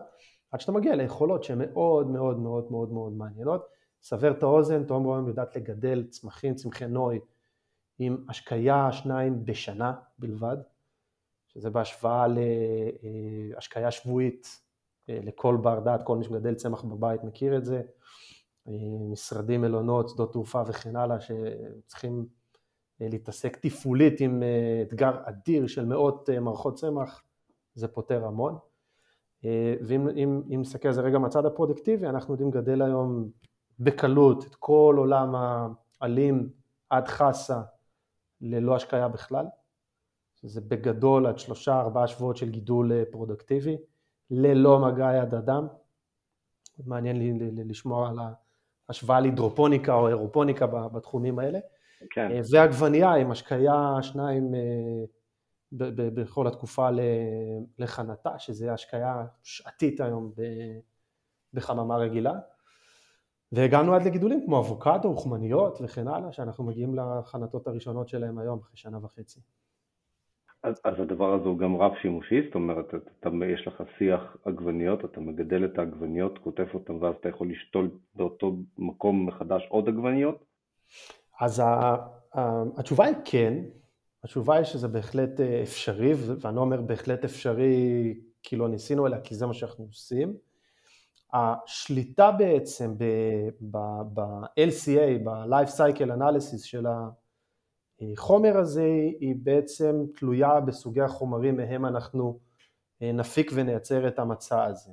עד 0.52 0.60
שאתה 0.60 0.72
מגיע 0.72 0.96
ליכולות 0.96 1.44
שהן 1.44 1.62
מאוד 1.72 2.08
מאוד 2.08 2.40
מאוד 2.40 2.72
מאוד 2.72 2.92
מאוד 2.92 3.14
מעניינות. 3.14 3.66
סבר 4.02 4.32
את 4.32 4.44
האוזן, 4.44 4.84
תום 4.84 5.04
רועם 5.04 5.28
יודעת 5.28 5.56
לגדל 5.56 6.08
צמחים, 6.10 6.56
צמחי 6.56 6.88
נוי, 6.88 7.20
עם 8.00 8.26
השקיה 8.30 8.92
שניים 8.92 9.46
בשנה 9.46 9.94
בלבד, 10.20 10.58
שזה 11.48 11.70
בהשוואה 11.70 12.26
להשקיה 13.54 13.92
שבועית 13.92 14.62
אה, 15.10 15.20
לכל 15.24 15.58
בר 15.62 15.80
דעת, 15.80 16.04
כל 16.04 16.18
מי 16.18 16.24
שמגדל 16.24 16.56
צמח 16.56 16.84
בבית 16.84 17.24
מכיר 17.24 17.58
את 17.58 17.66
זה, 17.66 17.76
אה, 17.78 17.82
משרדים, 19.12 19.62
מלונות, 19.62 20.10
שדות 20.10 20.32
תעופה 20.32 20.62
וכן 20.68 20.96
הלאה, 20.96 21.18
שצריכים 21.20 22.26
אה, 23.02 23.08
להתעסק 23.10 23.58
תפעולית 23.58 24.22
עם 24.22 24.44
אתגר 24.82 25.12
אדיר 25.24 25.68
של 25.68 25.86
מאות 25.86 26.30
מערכות 26.42 26.76
צמח, 26.76 27.24
זה 27.76 27.88
פותר 27.88 28.26
המון. 28.26 28.58
ואם 29.88 30.42
נסתכל 30.48 30.88
על 30.88 30.94
זה 30.94 31.02
רגע 31.02 31.18
מהצד 31.18 31.46
הפרודקטיבי, 31.46 32.08
אנחנו 32.08 32.34
יודעים 32.34 32.50
לגדל 32.50 32.82
היום 32.82 33.30
בקלות 33.80 34.46
את 34.46 34.56
כל 34.56 34.96
עולם 34.98 35.36
העלים 36.02 36.50
עד 36.90 37.08
חסה 37.08 37.62
ללא 38.42 38.76
השקיה 38.76 39.08
בכלל, 39.08 39.46
שזה 40.36 40.62
בגדול 40.62 41.28
עד 41.28 41.38
שלושה 41.40 41.80
ארבעה 41.80 42.08
שבועות 42.08 42.38
של 42.38 42.50
גידול 42.50 42.92
אה, 42.92 43.04
פרודקטיבי, 43.12 43.78
ללא 44.32 44.80
מגע 44.80 45.12
יד 45.14 45.34
אדם. 45.34 45.68
מעניין 46.86 47.20
לי 47.20 47.52
לשמוע 47.64 48.10
על 48.10 48.20
ההשוואה 48.90 49.20
להידרופוניקה 49.20 49.94
או 49.94 50.08
אירופוניקה 50.08 50.66
בתחומים 50.68 51.40
האלה. 51.40 51.60
כן. 52.10 52.32
אה, 52.32 52.40
ועגבנייה 52.52 53.14
עם 53.14 53.32
השקיה 53.32 53.98
שניים 54.02 54.56
אה, 54.56 54.60
בכל 56.14 56.48
התקופה 56.48 56.90
לחנתה, 57.80 58.40
שזה 58.40 58.74
השקיה 58.74 59.26
שעתית 59.44 60.00
היום 60.00 60.32
בחממה 61.54 61.98
רגילה. 61.98 62.34
והגענו 63.52 63.94
עד 63.94 64.06
לגידולים 64.06 64.46
כמו 64.46 64.60
אבוקדו, 64.60 65.12
רוחמניות 65.12 65.80
וכן 65.82 66.08
הלאה, 66.08 66.32
שאנחנו 66.32 66.64
מגיעים 66.64 66.96
לחנתות 66.96 67.68
הראשונות 67.68 68.08
שלהם 68.10 68.38
היום, 68.38 68.60
אחרי 68.60 68.78
שנה 68.78 68.98
וחצי. 69.02 69.40
אז, 70.68 70.76
אז 70.84 71.00
הדבר 71.00 71.34
הזה 71.34 71.50
הוא 71.50 71.58
גם 71.58 71.76
רב 71.76 71.92
שימושי, 72.02 72.42
זאת 72.46 72.56
אומרת, 72.56 72.86
אתה, 72.90 72.98
אתה, 73.20 73.30
יש 73.46 73.68
לך 73.68 73.84
שיח 73.98 74.38
עגבניות, 74.46 75.06
אתה 75.06 75.20
מגדל 75.20 75.66
את 75.66 75.78
העגבניות, 75.78 76.38
כותף 76.38 76.68
אותן, 76.74 76.94
ואז 77.04 77.16
אתה 77.20 77.30
יכול 77.30 77.50
לשתול 77.50 77.90
באותו 78.16 78.56
מקום 78.78 79.26
מחדש 79.26 79.68
עוד 79.70 79.88
עגבניות? 79.88 80.44
אז 81.40 81.60
ה, 81.60 81.66
ה, 82.36 82.64
התשובה 82.78 83.06
היא 83.06 83.16
כן, 83.26 83.64
התשובה 84.24 84.56
היא 84.56 84.64
שזה 84.64 84.88
בהחלט 84.88 85.40
אה, 85.40 85.64
אפשרי, 85.64 86.14
ואני 86.42 86.56
לא 86.56 86.62
אומר 86.62 86.82
בהחלט 86.82 87.26
אפשרי 87.26 88.14
כי 88.44 88.56
לא 88.56 88.70
ניסינו, 88.70 89.08
אלא 89.08 89.18
כי 89.24 89.36
זה 89.36 89.46
מה 89.46 89.54
שאנחנו 89.54 89.86
עושים. 89.86 90.34
השליטה 91.34 92.32
בעצם 92.32 92.94
ב-LCA, 93.62 95.24
ב-Life 95.24 95.78
Cycle 95.78 96.12
Analysis 96.18 96.66
של 96.66 96.86
החומר 98.02 98.58
הזה, 98.58 98.88
היא 99.20 99.36
בעצם 99.44 100.06
תלויה 100.16 100.60
בסוגי 100.60 101.02
החומרים 101.02 101.58
מהם 101.58 101.86
אנחנו 101.86 102.40
אה, 103.02 103.12
נפיק 103.12 103.52
ונייצר 103.54 104.08
את 104.08 104.20
המצע 104.20 104.64
הזה. 104.64 104.92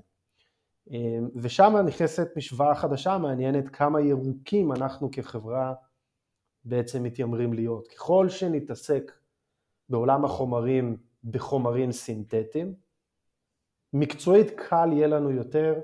אה, 0.92 1.18
ושם 1.34 1.76
נכנסת 1.86 2.28
משוואה 2.36 2.74
חדשה 2.74 3.18
מעניינת 3.18 3.68
כמה 3.68 4.00
ירוקים 4.00 4.72
אנחנו 4.72 5.10
כחברה 5.12 5.74
בעצם 6.64 7.02
מתיימרים 7.02 7.52
להיות. 7.52 7.88
ככל 7.88 8.28
שנתעסק 8.28 9.12
בעולם 9.88 10.24
החומרים 10.24 10.96
בחומרים 11.24 11.92
סינתטיים, 11.92 12.74
מקצועית 13.92 14.50
קל 14.56 14.88
יהיה 14.92 15.06
לנו 15.06 15.30
יותר 15.30 15.80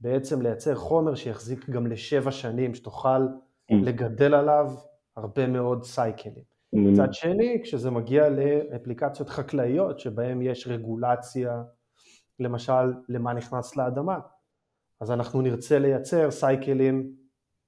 בעצם 0.00 0.42
לייצר 0.42 0.74
חומר 0.74 1.14
שיחזיק 1.14 1.70
גם 1.70 1.86
לשבע 1.86 2.30
שנים, 2.30 2.74
שתוכל 2.74 3.26
mm. 3.28 3.74
לגדל 3.74 4.34
עליו 4.34 4.72
הרבה 5.16 5.46
מאוד 5.46 5.84
סייקלים. 5.84 6.52
מצד 6.72 7.14
שני, 7.14 7.60
כשזה 7.64 7.90
מגיע 7.90 8.28
לאפליקציות 8.28 9.28
חקלאיות 9.28 10.00
שבהן 10.00 10.42
יש 10.42 10.66
רגולציה, 10.66 11.62
למשל 12.38 12.92
למה 13.08 13.32
נכנס 13.32 13.76
לאדמה, 13.76 14.18
אז 15.00 15.10
אנחנו 15.10 15.42
נרצה 15.42 15.78
לייצר 15.78 16.30
סייקלים 16.30 17.12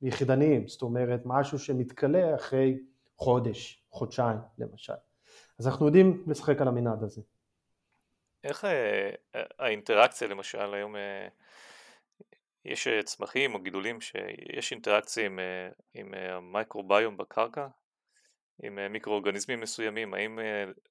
יחידניים, 0.03 0.69
זאת 0.69 0.83
אומרת 0.83 1.21
משהו 1.25 1.59
שמתכלה 1.59 2.35
אחרי 2.35 2.79
חודש, 3.17 3.85
חודשיים 3.91 4.39
למשל. 4.59 4.93
אז 5.59 5.67
אנחנו 5.67 5.87
יודעים 5.87 6.25
לשחק 6.27 6.61
על 6.61 6.69
המנעד 6.69 7.03
הזה. 7.03 7.23
איך 8.45 8.65
אה, 8.65 9.11
האינטראקציה 9.59 10.29
למשל 10.29 10.75
היום, 10.75 10.97
אה, 10.97 11.29
יש 12.65 12.87
אה, 12.87 13.03
צמחים 13.03 13.55
או 13.55 13.63
גידולים 13.63 14.01
שיש 14.01 14.73
אינטראקציה 14.73 15.27
עם, 15.27 15.39
עם 15.95 16.15
המייקרוביום 16.15 17.17
בקרקע, 17.17 17.67
עם 18.63 18.79
מיקרואורגניזמים 18.93 19.61
מסוימים, 19.61 20.15
האם 20.15 20.39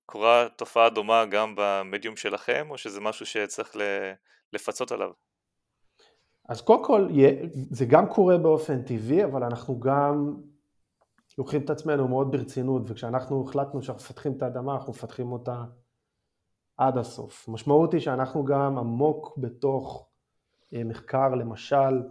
קורה 0.06 0.48
תופעה 0.56 0.90
דומה 0.90 1.26
גם 1.26 1.54
במדיום 1.58 2.16
שלכם 2.16 2.68
או 2.70 2.78
שזה 2.78 3.02
משהו 3.02 3.26
שצריך 3.26 3.76
לפצות 4.54 4.92
עליו? 4.92 5.12
אז 6.50 6.62
קודם 6.62 6.86
כל 6.86 7.08
זה 7.72 7.86
גם 7.86 8.10
קורה 8.10 8.38
באופן 8.38 8.82
טבעי, 8.82 9.24
אבל 9.24 9.44
אנחנו 9.44 9.80
גם 9.80 10.36
לוקחים 11.38 11.62
את 11.62 11.70
עצמנו 11.70 12.08
מאוד 12.08 12.32
ברצינות, 12.32 12.82
וכשאנחנו 12.88 13.46
החלטנו 13.48 13.82
שאנחנו 13.82 14.04
מפתחים 14.04 14.34
את 14.38 14.44
האדמה, 14.44 14.76
אנחנו 14.76 14.94
מפתחים 14.94 15.32
אותה 15.32 15.64
עד 16.78 16.98
הסוף. 16.98 17.50
המשמעות 17.50 17.94
היא 17.94 18.02
שאנחנו 18.02 18.46
גם 18.46 18.78
עמוק 18.78 19.38
בתוך 19.38 20.10
אה, 20.10 20.13
מחקר, 20.86 21.36
למשל, 21.36 22.04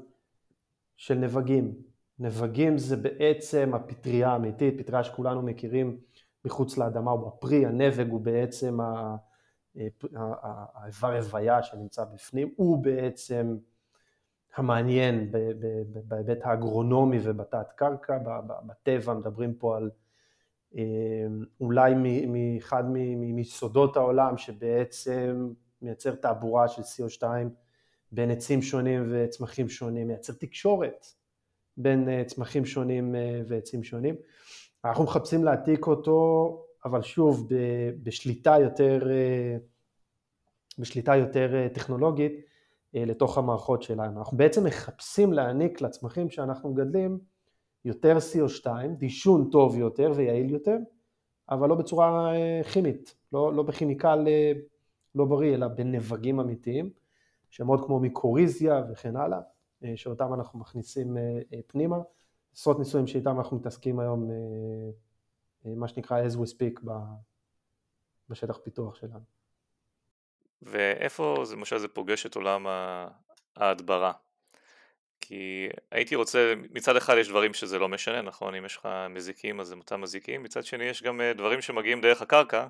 של 0.96 1.14
נבגים. 1.14 1.74
נבגים 2.18 2.78
זה 2.78 2.96
בעצם 2.96 3.74
הפטריה 3.74 4.28
האמיתית, 4.28 4.80
פטריה 4.80 5.04
שכולנו 5.04 5.42
מכירים 5.42 6.00
מחוץ 6.44 6.78
לאדמה, 6.78 7.10
הוא 7.10 7.28
הפרי, 7.28 7.66
הנבג 7.66 8.10
הוא 8.10 8.20
בעצם 8.20 8.80
אה, 8.80 9.16
האיבר 10.74 11.16
הוויה 11.16 11.62
שנמצא 11.62 12.04
בפנים, 12.04 12.52
הוא 12.56 12.82
בעצם 12.82 13.56
המעניין 14.56 15.32
בהיבט 16.04 16.38
האגרונומי 16.42 17.18
ובתת 17.22 17.72
קרקע, 17.76 18.18
בטבע 18.66 19.14
מדברים 19.14 19.54
פה 19.54 19.76
על 19.76 19.90
אה, 20.76 21.26
אולי 21.60 21.94
מאחד 22.26 22.84
מיסודות 23.16 23.96
העולם 23.96 24.38
שבעצם 24.38 25.52
מייצר 25.82 26.14
תעבורה 26.14 26.68
של 26.68 26.82
CO2 26.82 27.22
בין 28.12 28.30
עצים 28.30 28.62
שונים 28.62 29.08
וצמחים 29.10 29.68
שונים, 29.68 30.06
מייצר 30.06 30.32
תקשורת 30.32 31.06
בין 31.76 32.08
אה, 32.08 32.24
צמחים 32.26 32.66
שונים 32.66 33.14
אה, 33.16 33.40
ועצים 33.48 33.84
שונים. 33.84 34.14
אנחנו 34.84 35.04
מחפשים 35.04 35.44
להעתיק 35.44 35.86
אותו, 35.86 36.58
אבל 36.84 37.02
שוב, 37.02 37.48
בשליטה 38.02 38.56
יותר, 38.60 39.02
בשליטה 40.78 41.16
יותר 41.16 41.68
טכנולוגית, 41.74 42.32
אה, 42.96 43.04
לתוך 43.04 43.38
המערכות 43.38 43.82
שלנו. 43.82 44.18
אנחנו 44.18 44.36
בעצם 44.36 44.64
מחפשים 44.64 45.32
להעניק 45.32 45.80
לצמחים 45.80 46.30
שאנחנו 46.30 46.70
מגדלים 46.70 47.18
יותר 47.84 48.16
CO2, 48.16 48.66
דישון 48.98 49.50
טוב 49.50 49.78
יותר 49.78 50.12
ויעיל 50.16 50.50
יותר, 50.50 50.76
אבל 51.50 51.68
לא 51.68 51.74
בצורה 51.74 52.34
אה, 52.34 52.60
כימית, 52.72 53.14
לא, 53.32 53.54
לא 53.54 53.62
בכימיקל 53.62 54.24
אה, 54.26 54.52
לא 55.14 55.24
בריא, 55.24 55.54
אלא 55.54 55.68
בנבגים 55.68 56.40
אמיתיים, 56.40 56.90
שמאוד 57.52 57.84
כמו 57.86 58.00
מיקוריזיה 58.00 58.82
וכן 58.92 59.16
הלאה, 59.16 59.38
שאותם 59.96 60.34
אנחנו 60.34 60.58
מכניסים 60.58 61.16
פנימה. 61.66 61.96
עשרות 62.54 62.78
ניסויים 62.78 63.06
שאיתם 63.06 63.38
אנחנו 63.38 63.56
מתעסקים 63.56 64.00
היום, 64.00 64.30
מה 65.64 65.88
שנקרא 65.88 66.22
as 66.22 66.32
we 66.32 66.54
speak 66.54 66.88
בשטח 68.28 68.58
פיתוח 68.58 68.94
שלנו. 68.94 69.20
ואיפה 70.62 71.36
זה 71.44 71.56
למשל 71.56 71.78
זה 71.78 71.88
פוגש 71.88 72.26
את 72.26 72.36
עולם 72.36 72.66
ההדברה? 73.56 74.12
כי 75.20 75.68
הייתי 75.90 76.14
רוצה, 76.14 76.54
מצד 76.70 76.96
אחד 76.96 77.14
יש 77.20 77.28
דברים 77.28 77.54
שזה 77.54 77.78
לא 77.78 77.88
משנה, 77.88 78.22
נכון? 78.22 78.54
אם 78.54 78.64
יש 78.64 78.76
לך 78.76 78.88
מזיקים 79.10 79.60
אז 79.60 79.72
הם 79.72 79.78
אותם 79.78 80.00
מזיקים, 80.00 80.42
מצד 80.42 80.64
שני 80.64 80.84
יש 80.84 81.02
גם 81.02 81.20
אה, 81.20 81.32
דברים 81.32 81.60
שמגיעים 81.60 82.00
דרך 82.00 82.22
הקרקע, 82.22 82.66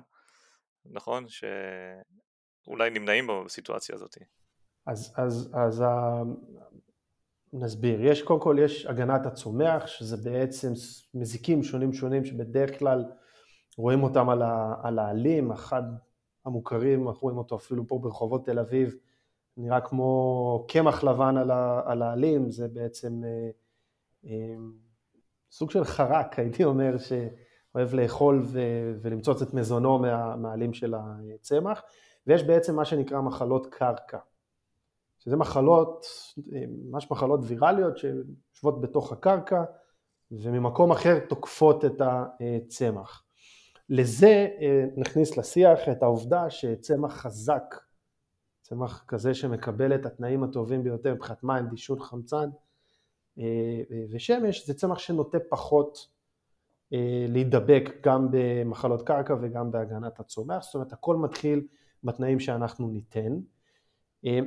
נכון? 0.85 1.25
שאולי 1.27 2.89
נמנעים 2.89 3.27
בסיטואציה 3.45 3.95
הזאת. 3.95 4.17
אז, 4.85 5.13
אז, 5.17 5.49
אז 5.53 5.81
ה... 5.81 6.23
נסביר, 7.53 8.05
יש 8.05 8.21
קודם 8.21 8.39
כל 8.39 8.57
יש 8.59 8.85
הגנת 8.85 9.25
הצומח, 9.25 9.87
שזה 9.87 10.17
בעצם 10.17 10.73
מזיקים 11.13 11.63
שונים 11.63 11.93
שונים 11.93 12.25
שבדרך 12.25 12.79
כלל 12.79 13.05
רואים 13.77 14.03
אותם 14.03 14.29
על, 14.29 14.41
ה, 14.41 14.75
על 14.83 14.99
העלים, 14.99 15.51
אחד 15.51 15.83
המוכרים, 16.45 17.07
אנחנו 17.07 17.21
רואים 17.21 17.37
אותו 17.37 17.55
אפילו 17.55 17.87
פה 17.87 17.99
ברחובות 17.99 18.45
תל 18.45 18.59
אביב, 18.59 18.95
נראה 19.57 19.81
כמו 19.81 20.65
קמח 20.67 21.03
לבן 21.03 21.37
על, 21.37 21.51
ה, 21.51 21.81
על 21.85 22.01
העלים, 22.01 22.51
זה 22.51 22.67
בעצם 22.67 23.21
אה, 23.23 23.49
אה, 24.25 24.55
סוג 25.51 25.71
של 25.71 25.83
חרק, 25.83 26.39
הייתי 26.39 26.63
אומר, 26.63 26.95
שאוהב 26.97 27.93
לאכול 27.93 28.41
ו, 28.43 28.59
ולמצוץ 29.01 29.41
את 29.41 29.53
מזונו 29.53 29.99
מה, 29.99 30.35
מהעלים 30.35 30.73
של 30.73 30.93
הצמח, 31.35 31.83
ויש 32.27 32.43
בעצם 32.43 32.75
מה 32.75 32.85
שנקרא 32.85 33.21
מחלות 33.21 33.67
קרקע, 33.67 34.17
שזה 35.23 35.35
מחלות, 35.35 36.05
ממש 36.67 37.11
מחלות 37.11 37.39
ויראליות 37.43 37.97
שיושבות 37.97 38.81
בתוך 38.81 39.11
הקרקע 39.11 39.63
וממקום 40.31 40.91
אחר 40.91 41.19
תוקפות 41.19 41.85
את 41.85 42.01
הצמח. 42.01 43.23
לזה 43.89 44.47
אה, 44.61 44.85
נכניס 44.97 45.37
לשיח 45.37 45.89
את 45.91 46.03
העובדה 46.03 46.49
שצמח 46.49 47.13
חזק, 47.13 47.75
צמח 48.61 49.05
כזה 49.07 49.33
שמקבל 49.33 49.95
את 49.95 50.05
התנאים 50.05 50.43
הטובים 50.43 50.83
ביותר 50.83 51.13
מבחינת 51.13 51.43
מים, 51.43 51.67
דישון, 51.67 51.99
חמצן 51.99 52.49
אה, 53.39 53.43
אה, 53.91 54.03
ושמש, 54.11 54.67
זה 54.67 54.73
צמח 54.73 54.99
שנוטה 54.99 55.37
פחות 55.49 56.13
להידבק 57.27 57.89
גם 58.01 58.27
במחלות 58.31 59.07
קרקע 59.07 59.35
וגם 59.41 59.71
בהגנת 59.71 60.19
הצומח, 60.19 60.63
זאת 60.63 60.75
אומרת 60.75 60.93
הכל 60.93 61.15
מתחיל 61.15 61.67
בתנאים 62.03 62.39
שאנחנו 62.39 62.87
ניתן. 62.87 63.39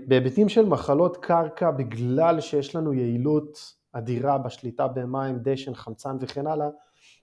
בהיבטים 0.07 0.49
של 0.49 0.67
מחלות 0.67 1.17
קרקע, 1.17 1.71
בגלל 1.71 2.41
שיש 2.41 2.77
לנו 2.77 2.93
יעילות 2.93 3.77
אדירה 3.93 4.39
בשליטה 4.39 4.89
במים, 4.89 5.39
דשן, 5.43 5.75
חמצן 5.75 6.17
וכן 6.21 6.47
הלאה, 6.47 6.69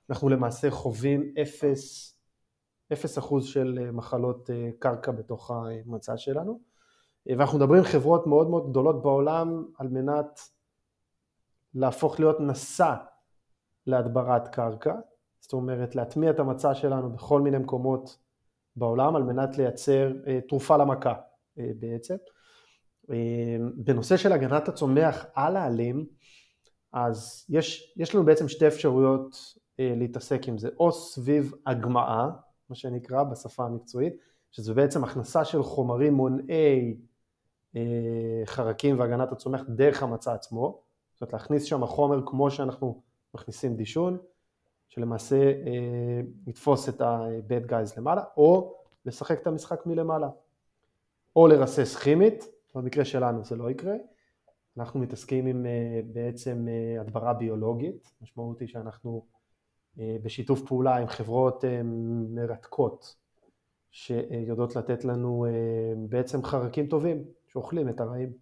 אנחנו 0.09 0.29
למעשה 0.29 0.71
חווים 0.71 1.33
אפס, 1.41 2.13
אפס 2.93 3.17
אחוז 3.17 3.45
של 3.45 3.79
אה, 3.81 3.91
מחלות 3.91 4.49
אה, 4.49 4.69
קרקע 4.79 5.11
בתוך 5.11 5.51
המצע 5.51 6.17
שלנו. 6.17 6.59
אה, 7.29 7.35
ואנחנו 7.37 7.57
מדברים 7.57 7.83
חברות 7.83 8.27
מאוד 8.27 8.49
מאוד 8.49 8.69
גדולות 8.69 9.01
בעולם 9.01 9.65
על 9.77 9.87
מנת 9.87 10.39
להפוך 11.73 12.19
להיות 12.19 12.39
נשא 12.39 12.95
להדברת 13.87 14.47
קרקע, 14.47 14.95
זאת 15.39 15.53
אומרת 15.53 15.95
להטמיע 15.95 16.29
את 16.29 16.39
המצע 16.39 16.75
שלנו 16.75 17.09
בכל 17.13 17.41
מיני 17.41 17.57
מקומות 17.57 18.17
בעולם 18.75 19.15
על 19.15 19.23
מנת 19.23 19.57
לייצר 19.57 20.13
תרופה 20.47 20.77
למכה 20.77 21.13
בעצם. 21.57 22.15
בנושא 23.75 24.17
של 24.17 24.31
הגנת 24.31 24.67
הצומח 24.67 25.25
על 25.33 25.55
העלים, 25.57 26.05
אז 26.93 27.45
יש, 27.49 27.93
יש 27.97 28.15
לנו 28.15 28.25
בעצם 28.25 28.47
שתי 28.47 28.67
אפשרויות 28.67 29.55
אה, 29.79 29.93
להתעסק 29.97 30.47
עם 30.47 30.57
זה, 30.57 30.69
או 30.79 30.91
סביב 30.91 31.53
הגמעה, 31.65 32.29
מה 32.69 32.75
שנקרא 32.75 33.23
בשפה 33.23 33.65
המקצועית, 33.65 34.13
שזה 34.51 34.73
בעצם 34.73 35.03
הכנסה 35.03 35.45
של 35.45 35.63
חומרים 35.63 36.13
מונעי 36.13 36.97
אה, 37.75 38.41
חרקים 38.45 38.99
והגנת 38.99 39.31
הצומח 39.31 39.61
דרך 39.69 40.03
המצע 40.03 40.33
עצמו, 40.33 40.81
זאת 41.13 41.21
אומרת 41.21 41.33
להכניס 41.33 41.63
שם 41.63 41.85
חומר 41.85 42.21
כמו 42.25 42.51
שאנחנו 42.51 43.01
מכניסים 43.33 43.75
דישון, 43.75 44.17
שלמעשה 44.89 45.35
אה, 45.35 46.21
יתפוס 46.47 46.89
את 46.89 47.01
ה-bad 47.01 47.69
guys 47.69 47.97
למעלה, 47.97 48.23
או 48.37 48.75
לשחק 49.05 49.41
את 49.41 49.47
המשחק 49.47 49.85
מלמעלה, 49.85 50.29
או 51.35 51.47
לרסס 51.47 51.95
כימית, 51.95 52.45
במקרה 52.75 53.05
שלנו 53.05 53.45
זה 53.45 53.55
לא 53.55 53.71
יקרה, 53.71 53.95
אנחנו 54.77 54.99
מתעסקים 54.99 55.45
עם 55.45 55.65
בעצם 56.05 56.67
הדברה 56.99 57.33
ביולוגית, 57.33 58.13
משמעות 58.21 58.59
היא 58.59 58.67
שאנחנו 58.67 59.25
אה, 59.99 60.17
בשיתוף 60.23 60.61
פעולה 60.67 60.97
עם 60.97 61.07
חברות 61.07 61.65
אה, 61.65 61.81
מרתקות 62.29 63.15
שיודעות 63.91 64.75
לתת 64.75 65.05
לנו 65.05 65.45
אה, 65.45 65.93
בעצם 66.09 66.43
חרקים 66.43 66.87
טובים 66.87 67.23
שאוכלים 67.47 67.89
את 67.89 67.99
הרעים. 67.99 68.33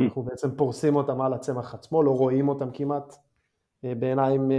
אנחנו 0.00 0.22
בעצם 0.22 0.56
פורסים 0.56 0.96
אותם 0.96 1.20
על 1.20 1.32
הצמח 1.32 1.74
עצמו, 1.74 2.02
לא 2.02 2.10
רואים 2.10 2.48
אותם 2.48 2.70
כמעט 2.70 3.14
בעיניים, 3.82 4.50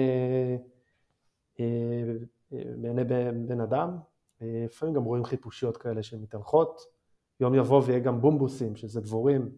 בעיני 2.49 3.03
בן 3.47 3.61
אדם. 3.61 3.97
לפעמים 4.41 4.95
גם 4.95 5.03
רואים 5.03 5.23
חיפושיות 5.23 5.77
כאלה 5.77 6.03
שמתהלכות. 6.03 6.98
יום 7.39 7.56
יבוא 7.56 7.82
ויהיה 7.86 7.99
גם 7.99 8.21
בומבוסים, 8.21 8.75
שזה 8.75 9.02
דבורים 9.02 9.49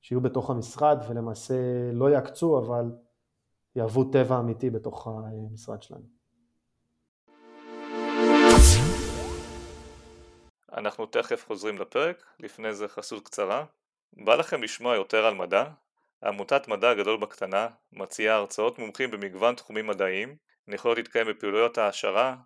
שיהיו 0.00 0.20
בתוך 0.20 0.50
המשרד 0.50 0.98
ולמעשה 1.08 1.54
לא 1.92 2.10
יעקצו, 2.10 2.58
אבל 2.58 2.84
יהוו 3.76 4.04
טבע 4.04 4.38
אמיתי 4.38 4.70
בתוך 4.70 5.06
המשרד 5.06 5.82
שלנו. 5.82 6.04
אנחנו 10.72 11.06
תכף 11.06 11.44
חוזרים 11.46 11.78
לפרק, 11.78 12.24
לפני 12.40 12.74
זה 12.74 12.88
חסות 12.88 13.24
קצרה. 13.24 13.64
בא 14.12 14.34
לכם 14.34 14.62
לשמוע 14.62 14.94
יותר 14.94 15.26
על 15.26 15.34
מדע? 15.34 15.64
עמותת 16.24 16.68
מדע 16.68 16.90
הגדול 16.90 17.20
בקטנה 17.20 17.68
מציעה 17.92 18.36
הרצאות 18.36 18.78
מומחים 18.78 19.10
במגוון 19.10 19.54
תחומים 19.54 19.86
מדעיים, 19.86 20.36
יכולות 20.68 20.98
להתקיים 20.98 21.26
בפעילויות 21.26 21.78
העשרה, 21.78 22.36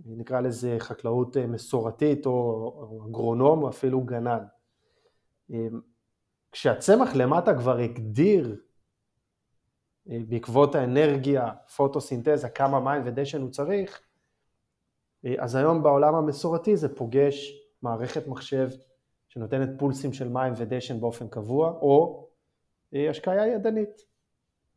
נקרא 0.05 0.41
לזה 0.41 0.75
חקלאות 0.79 1.37
אה, 1.37 1.47
מסורתית 1.47 2.25
או 2.25 3.05
אגרונום 3.09 3.63
או 3.63 3.69
אפילו 3.69 4.01
גנן. 4.01 4.43
אה, 6.53 6.57
כשהצמח 6.57 7.15
למטה 7.15 7.57
כבר 7.57 7.77
הגדיר 7.77 8.61
בעקבות 10.05 10.75
האנרגיה, 10.75 11.51
פוטוסינתזה, 11.75 12.49
כמה 12.49 12.79
מים 12.79 13.01
ודשן 13.05 13.41
הוא 13.41 13.49
צריך, 13.49 14.01
אז 15.37 15.55
היום 15.55 15.83
בעולם 15.83 16.15
המסורתי 16.15 16.77
זה 16.77 16.95
פוגש 16.95 17.51
מערכת 17.81 18.27
מחשב 18.27 18.69
שנותנת 19.27 19.69
פולסים 19.79 20.13
של 20.13 20.29
מים 20.29 20.53
ודשן 20.57 20.99
באופן 20.99 21.27
קבוע, 21.27 21.71
או 21.71 22.27
השקיה 22.93 23.47
ידנית. 23.47 24.01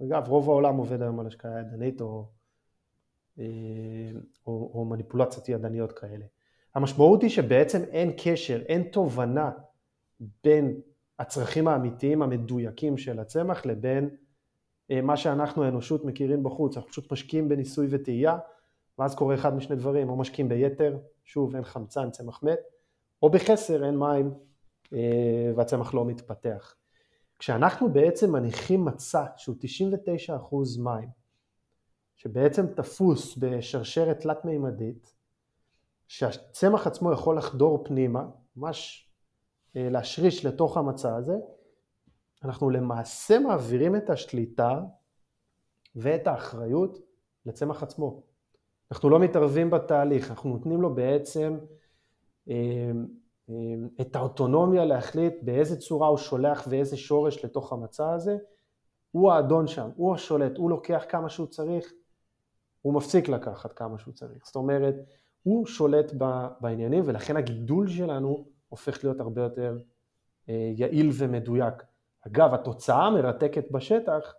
אגב, 0.02 0.28
רוב 0.28 0.50
העולם 0.50 0.76
עובד 0.76 1.02
היום 1.02 1.20
על 1.20 1.26
השקיה 1.26 1.58
ידנית 1.60 2.00
או, 2.00 2.28
אה, 3.38 3.44
או, 4.46 4.70
או 4.74 4.84
מניפולציות 4.84 5.48
ידניות 5.48 5.92
כאלה. 5.92 6.24
המשמעות 6.74 7.22
היא 7.22 7.30
שבעצם 7.30 7.82
אין 7.82 8.12
קשר, 8.16 8.62
אין 8.66 8.82
תובנה 8.82 9.50
בין 10.44 10.80
הצרכים 11.18 11.68
האמיתיים 11.68 12.22
המדויקים 12.22 12.98
של 12.98 13.18
הצמח 13.18 13.66
לבין 13.66 14.10
אה, 14.90 15.00
מה 15.00 15.16
שאנחנו 15.16 15.64
האנושות 15.64 16.04
מכירים 16.04 16.42
בחוץ, 16.42 16.76
אנחנו 16.76 16.90
פשוט 16.90 17.12
משקיעים 17.12 17.48
בניסוי 17.48 17.86
וטעייה 17.90 18.38
ואז 18.98 19.14
קורה 19.14 19.34
אחד 19.34 19.54
משני 19.54 19.76
דברים, 19.76 20.08
או 20.08 20.16
משקיעים 20.16 20.48
ביתר, 20.48 20.98
שוב 21.24 21.54
אין 21.54 21.64
חמצן, 21.64 22.10
צמח 22.10 22.42
מת, 22.42 22.58
או 23.22 23.30
בחסר, 23.30 23.84
אין 23.84 23.98
מים 23.98 24.34
אה, 24.92 25.52
והצמח 25.56 25.94
לא 25.94 26.04
מתפתח. 26.04 26.74
כשאנחנו 27.38 27.92
בעצם 27.92 28.32
מניחים 28.32 28.84
מצע 28.84 29.24
שהוא 29.36 29.56
99% 30.28 30.80
מים, 30.80 31.08
שבעצם 32.16 32.66
תפוס 32.66 33.36
בשרשרת 33.38 34.20
תלת-מימדית, 34.20 35.14
שהצמח 36.08 36.86
עצמו 36.86 37.12
יכול 37.12 37.38
לחדור 37.38 37.84
פנימה, 37.84 38.24
ממש 38.56 39.05
להשריש 39.76 40.46
לתוך 40.46 40.76
המצע 40.76 41.16
הזה, 41.16 41.36
אנחנו 42.44 42.70
למעשה 42.70 43.38
מעבירים 43.38 43.96
את 43.96 44.10
השליטה 44.10 44.80
ואת 45.96 46.26
האחריות 46.26 46.98
לצמח 47.46 47.82
עצמו. 47.82 48.22
אנחנו 48.92 49.10
לא 49.10 49.18
מתערבים 49.18 49.70
בתהליך, 49.70 50.30
אנחנו 50.30 50.50
נותנים 50.50 50.82
לו 50.82 50.94
בעצם 50.94 51.58
אה, 52.50 52.90
אמ, 53.48 53.88
את 54.00 54.16
האוטונומיה 54.16 54.84
להחליט 54.84 55.34
באיזה 55.42 55.76
צורה 55.76 56.08
הוא 56.08 56.18
שולח 56.18 56.66
ואיזה 56.70 56.96
שורש 56.96 57.44
לתוך 57.44 57.72
המצע 57.72 58.12
הזה, 58.12 58.36
הוא 59.10 59.32
האדון 59.32 59.66
שם, 59.66 59.90
הוא 59.96 60.14
השולט, 60.14 60.56
הוא 60.56 60.70
לוקח 60.70 61.04
כמה 61.08 61.28
שהוא 61.28 61.46
צריך, 61.46 61.92
הוא 62.82 62.94
מפסיק 62.94 63.28
לקחת 63.28 63.72
כמה 63.72 63.98
שהוא 63.98 64.14
צריך. 64.14 64.46
זאת 64.46 64.56
אומרת, 64.56 64.94
הוא 65.42 65.66
שולט 65.66 66.12
בעניינים 66.60 67.02
ולכן 67.06 67.36
הגידול 67.36 67.88
שלנו 67.88 68.48
הופך 68.68 69.04
להיות 69.04 69.20
הרבה 69.20 69.42
יותר 69.42 69.78
אה, 70.48 70.72
יעיל 70.76 71.10
ומדויק. 71.12 71.74
אגב, 72.26 72.54
התוצאה 72.54 73.06
המרתקת 73.06 73.70
בשטח 73.70 74.34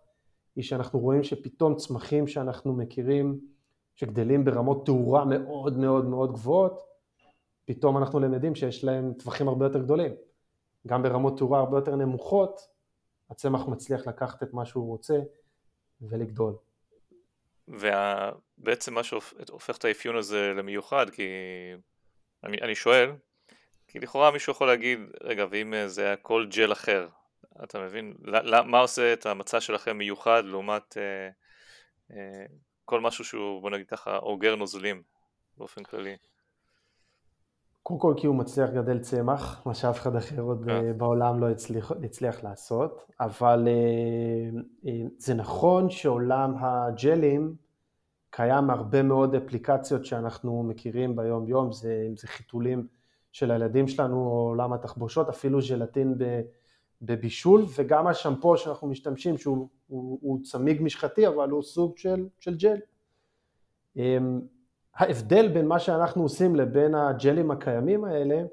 היא 0.55 0.63
שאנחנו 0.63 0.99
רואים 0.99 1.23
שפתאום 1.23 1.75
צמחים 1.75 2.27
שאנחנו 2.27 2.73
מכירים, 2.73 3.39
שגדלים 3.95 4.45
ברמות 4.45 4.85
תאורה 4.85 5.25
מאוד 5.25 5.77
מאוד 5.77 6.05
מאוד 6.05 6.33
גבוהות, 6.33 6.81
פתאום 7.65 7.97
אנחנו 7.97 8.19
למדים 8.19 8.55
שיש 8.55 8.83
להם 8.83 9.13
טווחים 9.13 9.47
הרבה 9.47 9.65
יותר 9.65 9.81
גדולים. 9.81 10.11
גם 10.87 11.03
ברמות 11.03 11.37
תאורה 11.37 11.59
הרבה 11.59 11.77
יותר 11.77 11.95
נמוכות, 11.95 12.59
הצמח 13.29 13.67
מצליח 13.67 14.07
לקחת 14.07 14.43
את 14.43 14.53
מה 14.53 14.65
שהוא 14.65 14.87
רוצה 14.87 15.19
ולגדול. 16.01 16.55
ובעצם 17.67 18.93
מה 18.93 19.03
שהופך 19.03 19.77
את 19.77 19.85
האפיון 19.85 20.15
הזה 20.15 20.53
למיוחד, 20.55 21.09
כי 21.09 21.23
אני, 22.43 22.57
אני 22.61 22.75
שואל, 22.75 23.11
כי 23.88 24.00
לכאורה 24.00 24.32
מישהו 24.32 24.52
יכול 24.52 24.67
להגיד, 24.67 25.00
רגע, 25.23 25.45
ואם 25.50 25.73
זה 25.86 26.06
היה 26.06 26.15
כל 26.15 26.47
ג'ל 26.50 26.71
אחר, 26.71 27.08
אתה 27.63 27.80
מבין? 27.80 28.13
מה 28.65 28.80
עושה 28.80 29.13
את 29.13 29.26
המצע 29.26 29.60
שלכם 29.62 29.97
מיוחד 29.97 30.43
לעומת 30.45 30.97
אה, 30.97 31.30
אה, 32.12 32.45
כל 32.86 33.02
משהו 33.02 33.26
שהוא, 33.26 33.62
בוא 33.62 33.69
נגיד 33.69 33.88
ככה, 33.88 34.17
אוגר 34.17 34.56
נוזלים 34.56 35.02
באופן 35.58 35.84
כללי? 35.84 36.17
קודם 37.84 38.00
כל 38.00 38.13
כי 38.17 38.28
הוא 38.28 38.36
מצליח 38.36 38.69
לגדל 38.69 39.00
צמח, 39.00 39.62
מה 39.65 39.73
שאף 39.73 40.00
אחד 40.00 40.15
אחר 40.15 40.41
עוד 40.41 40.69
אה. 40.69 40.76
אה, 40.76 40.93
בעולם 40.93 41.39
לא 41.39 41.50
הצליח, 41.50 41.91
הצליח 42.04 42.43
לעשות, 42.43 43.12
אבל 43.19 43.67
אה, 43.67 44.91
זה 45.17 45.34
נכון 45.34 45.89
שעולם 45.89 46.56
הג'לים 46.60 47.56
קיים 48.30 48.69
הרבה 48.69 49.04
מאוד 49.04 49.36
אפליקציות 49.36 50.06
שאנחנו 50.06 50.63
מכירים 50.63 51.15
ביום 51.15 51.47
יום, 51.47 51.71
זה, 51.71 52.08
זה 52.15 52.28
חיתולים 52.28 52.88
של 53.38 53.52
הילדים 53.52 53.88
שלנו, 53.88 54.15
או 54.15 54.47
עולם 54.47 54.73
התחבושות, 54.73 55.30
אפילו 55.30 55.62
ז'לטין 55.62 56.15
בבישול, 57.02 57.65
וגם 57.76 58.08
השמפו 58.08 58.58
שאנחנו 58.58 58.88
משתמשים, 58.88 59.38
שהוא 59.38 59.69
הוא, 59.88 60.19
הוא 60.21 60.39
צמיג 60.43 60.82
משחתי, 60.82 61.28
אבל 61.28 61.50
הוא 61.50 61.63
סוג 61.63 61.97
של, 61.97 62.28
של 62.39 62.58
ג'ל. 62.58 62.78
אמ, 63.97 64.41
ההבדל 64.95 65.47
בין 65.47 65.67
מה 65.67 65.80
שאנחנו 65.80 66.23
עושים 66.23 66.56
לבין 66.56 66.95
הג'לים 66.95 67.52
הקיימים 67.52 68.06
האלה 68.06 68.43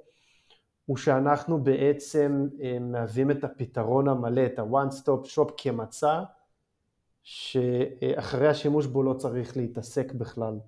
הוא 0.87 0.97
שאנחנו 0.97 1.65
בעצם 1.65 2.49
אה, 2.63 2.79
מהווים 2.81 3.31
את 3.31 3.45
הפתרון 3.45 4.09
המלא, 4.09 4.47
את 4.47 4.59
ה-one 4.59 4.93
stop 4.93 5.27
shop 5.35 5.53
כמצע 5.57 6.23
שאחרי 7.23 8.49
השימוש 8.49 8.87
בו 8.87 9.03
לא 9.03 9.15
צריך 9.15 9.57
להתעסק 9.57 10.13
בכלל 10.13 10.59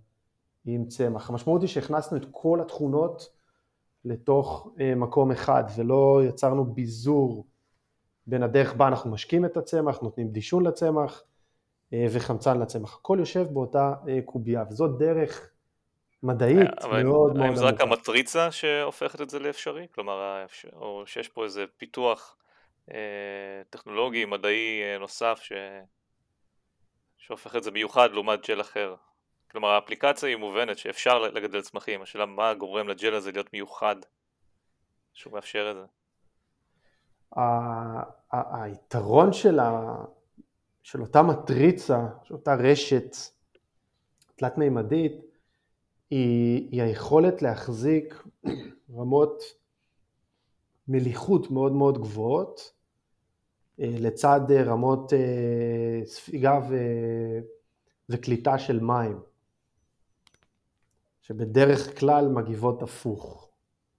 עם 0.65 0.87
צמח. 0.87 1.31
המשמעות 1.31 1.61
היא 1.61 1.69
שהכנסנו 1.69 2.17
את 2.19 2.27
כל 2.31 2.61
התכונות 2.61 3.36
לתוך 4.07 4.69
אה, 4.81 4.95
מקום 4.95 5.31
אחד 5.31 5.65
ולא 5.77 6.21
יצרנו 6.29 6.65
ביזור 6.65 7.47
בין 8.27 8.43
הדרך 8.43 8.75
בה 8.75 8.89
אנחנו 8.89 9.11
משקים 9.11 9.45
את 9.45 9.57
הצמח, 9.57 10.01
נותנים 10.01 10.29
דישון 10.29 10.67
לצמח 10.67 11.23
וחמצן 11.93 12.61
לצמח. 12.61 12.95
הכל 12.95 13.17
יושב 13.21 13.47
באותה 13.53 13.95
קובייה, 14.25 14.65
וזאת 14.71 14.99
דרך 14.99 15.51
מדעית 16.23 16.71
אבל 16.85 17.03
מאוד 17.03 17.37
מאוד 17.37 17.47
האם 17.47 17.57
זה 17.57 17.65
רק. 17.65 17.81
המטריצה 17.81 18.51
שהופכת 18.51 19.21
את 19.21 19.31
זה 19.31 19.39
לאפשרי? 19.39 19.87
כלומר, 19.95 20.47
או 20.73 21.03
שיש 21.07 21.29
פה 21.29 21.45
איזה 21.45 21.65
פיתוח 21.77 22.37
טכנולוגי, 23.71 24.25
מדעי 24.25 24.81
נוסף 25.01 25.39
ש... 25.43 25.53
שהופך 27.17 27.57
את 27.57 27.63
זה 27.63 27.71
מיוחד 27.71 28.09
לעומת 28.13 28.49
ג'ל 28.49 28.61
אחר. 28.61 28.95
כלומר 29.57 29.69
האפליקציה 29.69 30.29
היא 30.29 30.37
מובנת 30.37 30.79
שאפשר 30.79 31.19
לגדל 31.19 31.61
צמחים, 31.61 32.03
השאלה 32.03 32.27
מה 32.27 32.55
גורם 32.55 32.89
לג'ל 32.89 33.15
הזה 33.15 33.33
להיות 33.33 33.53
מיוחד, 33.53 33.97
שהוא 35.15 35.33
מאפשר 35.33 35.71
את 35.71 35.77
זה. 35.77 37.43
היתרון 38.33 39.33
של, 39.33 39.59
ה... 39.59 39.95
של 40.83 41.01
אותה 41.01 41.23
מטריצה, 41.23 42.07
של 42.23 42.35
אותה 42.35 42.55
רשת 42.55 43.17
תלת 44.37 44.59
מימדית, 44.59 45.13
היא, 46.11 46.69
היא 46.71 46.83
היכולת 46.83 47.43
להחזיק 47.43 48.25
רמות 48.97 49.43
מליחות 50.89 51.51
מאוד 51.51 51.73
מאוד 51.73 51.99
גבוהות, 51.99 52.73
אה, 53.81 53.95
לצד 53.99 54.41
רמות 54.51 55.13
אה, 55.13 56.07
ספיגה 56.07 56.59
ו... 56.71 56.77
וקליטה 58.09 58.59
של 58.59 58.81
מים, 58.81 59.21
שבדרך 61.27 62.01
כלל 62.01 62.29
מגיבות 62.29 62.83
הפוך. 62.83 63.51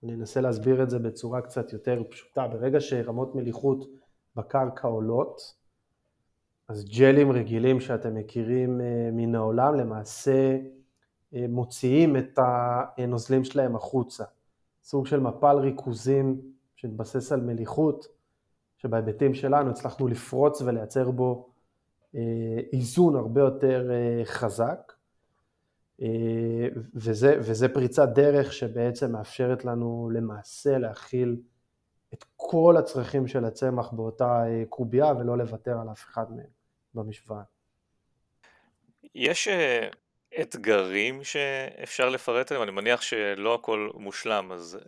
אני 0.03 0.13
אנסה 0.13 0.41
להסביר 0.41 0.83
את 0.83 0.89
זה 0.89 0.99
בצורה 0.99 1.41
קצת 1.41 1.73
יותר 1.73 2.03
פשוטה. 2.09 2.47
ברגע 2.47 2.81
שרמות 2.81 3.35
מליחות 3.35 3.85
בקרקע 4.35 4.87
עולות, 4.87 5.55
אז 6.67 6.85
ג'לים 6.85 7.31
רגילים 7.31 7.79
שאתם 7.79 8.15
מכירים 8.15 8.81
אה, 8.81 9.09
מן 9.11 9.35
העולם 9.35 9.75
למעשה 9.75 10.57
מוציאים 11.33 12.17
את 12.17 12.39
הנוזלים 12.97 13.43
שלהם 13.43 13.75
החוצה. 13.75 14.23
סוג 14.83 15.07
של 15.07 15.19
מפל 15.19 15.55
ריכוזים 15.57 16.41
שהתבסס 16.75 17.31
על 17.31 17.41
מליחות, 17.41 18.07
שבהיבטים 18.77 19.33
שלנו 19.33 19.69
הצלחנו 19.69 20.07
לפרוץ 20.07 20.61
ולייצר 20.61 21.11
בו 21.11 21.49
אה, 22.15 22.21
איזון 22.73 23.15
הרבה 23.15 23.41
יותר 23.41 23.91
אה, 23.91 24.25
חזק, 24.25 24.91
אה, 24.91 24.96
וזה, 26.95 27.35
וזה 27.39 27.69
פריצת 27.69 28.09
דרך 28.15 28.53
שבעצם 28.53 29.11
מאפשרת 29.11 29.65
לנו 29.65 30.09
למעשה 30.13 30.77
להכיל 30.77 31.37
את 32.13 32.25
כל 32.35 32.75
הצרכים 32.79 33.27
של 33.27 33.45
הצמח 33.45 33.91
באותה 33.91 34.43
קובייה 34.69 35.13
ולא 35.13 35.37
לוותר 35.37 35.77
על 35.81 35.91
אף 35.91 36.03
אחד 36.03 36.31
מהם 36.31 36.49
במשוואה. 36.93 37.43
יש 39.15 39.47
אתגרים 40.41 41.23
שאפשר 41.23 42.09
לפרט 42.09 42.51
עליהם? 42.51 42.63
אני 42.63 42.75
מניח 42.75 43.01
שלא 43.01 43.55
הכל 43.55 43.89
מושלם, 43.93 44.51
אז 44.51 44.79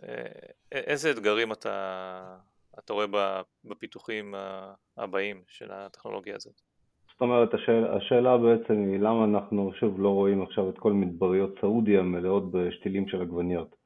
איזה 0.72 1.10
אתגרים 1.10 1.52
אתה, 1.52 2.36
אתה 2.78 2.92
רואה 2.92 3.06
בפיתוחים 3.64 4.34
הבאים 4.96 5.42
של 5.48 5.72
הטכנולוגיה 5.72 6.36
הזאת? 6.36 6.60
זאת 7.20 7.22
אומרת, 7.22 7.54
השאלה, 7.54 7.96
השאלה 7.96 8.38
בעצם 8.38 8.74
היא 8.74 9.00
למה 9.00 9.24
אנחנו 9.24 9.72
שוב 9.72 10.00
לא 10.00 10.08
רואים 10.08 10.42
עכשיו 10.42 10.70
את 10.70 10.78
כל 10.78 10.92
מדבריות 10.92 11.54
סעודיה 11.60 12.02
מלאות 12.02 12.50
בשתילים 12.50 13.08
של 13.08 13.22
עגבניות? 13.22 13.76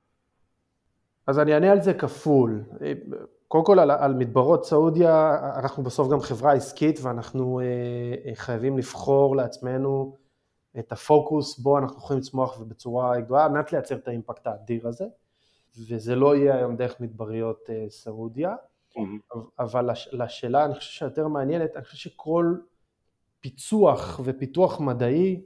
אז 1.26 1.38
אני 1.38 1.54
אענה 1.54 1.72
על 1.72 1.80
זה 1.80 1.94
כפול. 1.94 2.62
קודם 3.48 3.64
כל 3.64 3.78
על, 3.78 3.90
על 3.90 4.14
מדברות 4.14 4.64
סעודיה, 4.64 5.36
אנחנו 5.58 5.82
בסוף 5.82 6.12
גם 6.12 6.20
חברה 6.20 6.52
עסקית 6.52 6.98
ואנחנו 7.02 7.60
אה, 7.60 7.64
אה 8.26 8.34
חייבים 8.34 8.78
לבחור 8.78 9.36
לעצמנו 9.36 10.16
את 10.78 10.92
הפוקוס 10.92 11.58
בו 11.58 11.78
אנחנו 11.78 11.98
יכולים 11.98 12.22
לצמוח 12.22 12.60
ובצורה 12.60 13.20
גדולה, 13.20 13.44
על 13.44 13.50
מנת 13.52 13.72
לייצר 13.72 13.94
את 13.94 14.08
האימפקט 14.08 14.46
האדיר 14.46 14.88
הזה, 14.88 15.04
וזה 15.88 16.14
לא 16.14 16.36
יהיה 16.36 16.56
היום 16.56 16.76
דרך 16.76 17.00
מדבריות 17.00 17.70
אה, 17.70 17.84
סעודיה. 17.88 18.54
Mm-hmm. 18.96 19.38
אבל 19.58 19.90
לשאלה, 20.12 20.64
אני 20.64 20.74
חושב 20.74 20.90
שיותר 20.90 21.28
מעניינת, 21.28 21.76
אני 21.76 21.84
חושב 21.84 22.10
שכל 22.10 22.54
פיצוח 23.44 24.20
ופיתוח 24.24 24.80
מדעי 24.80 25.40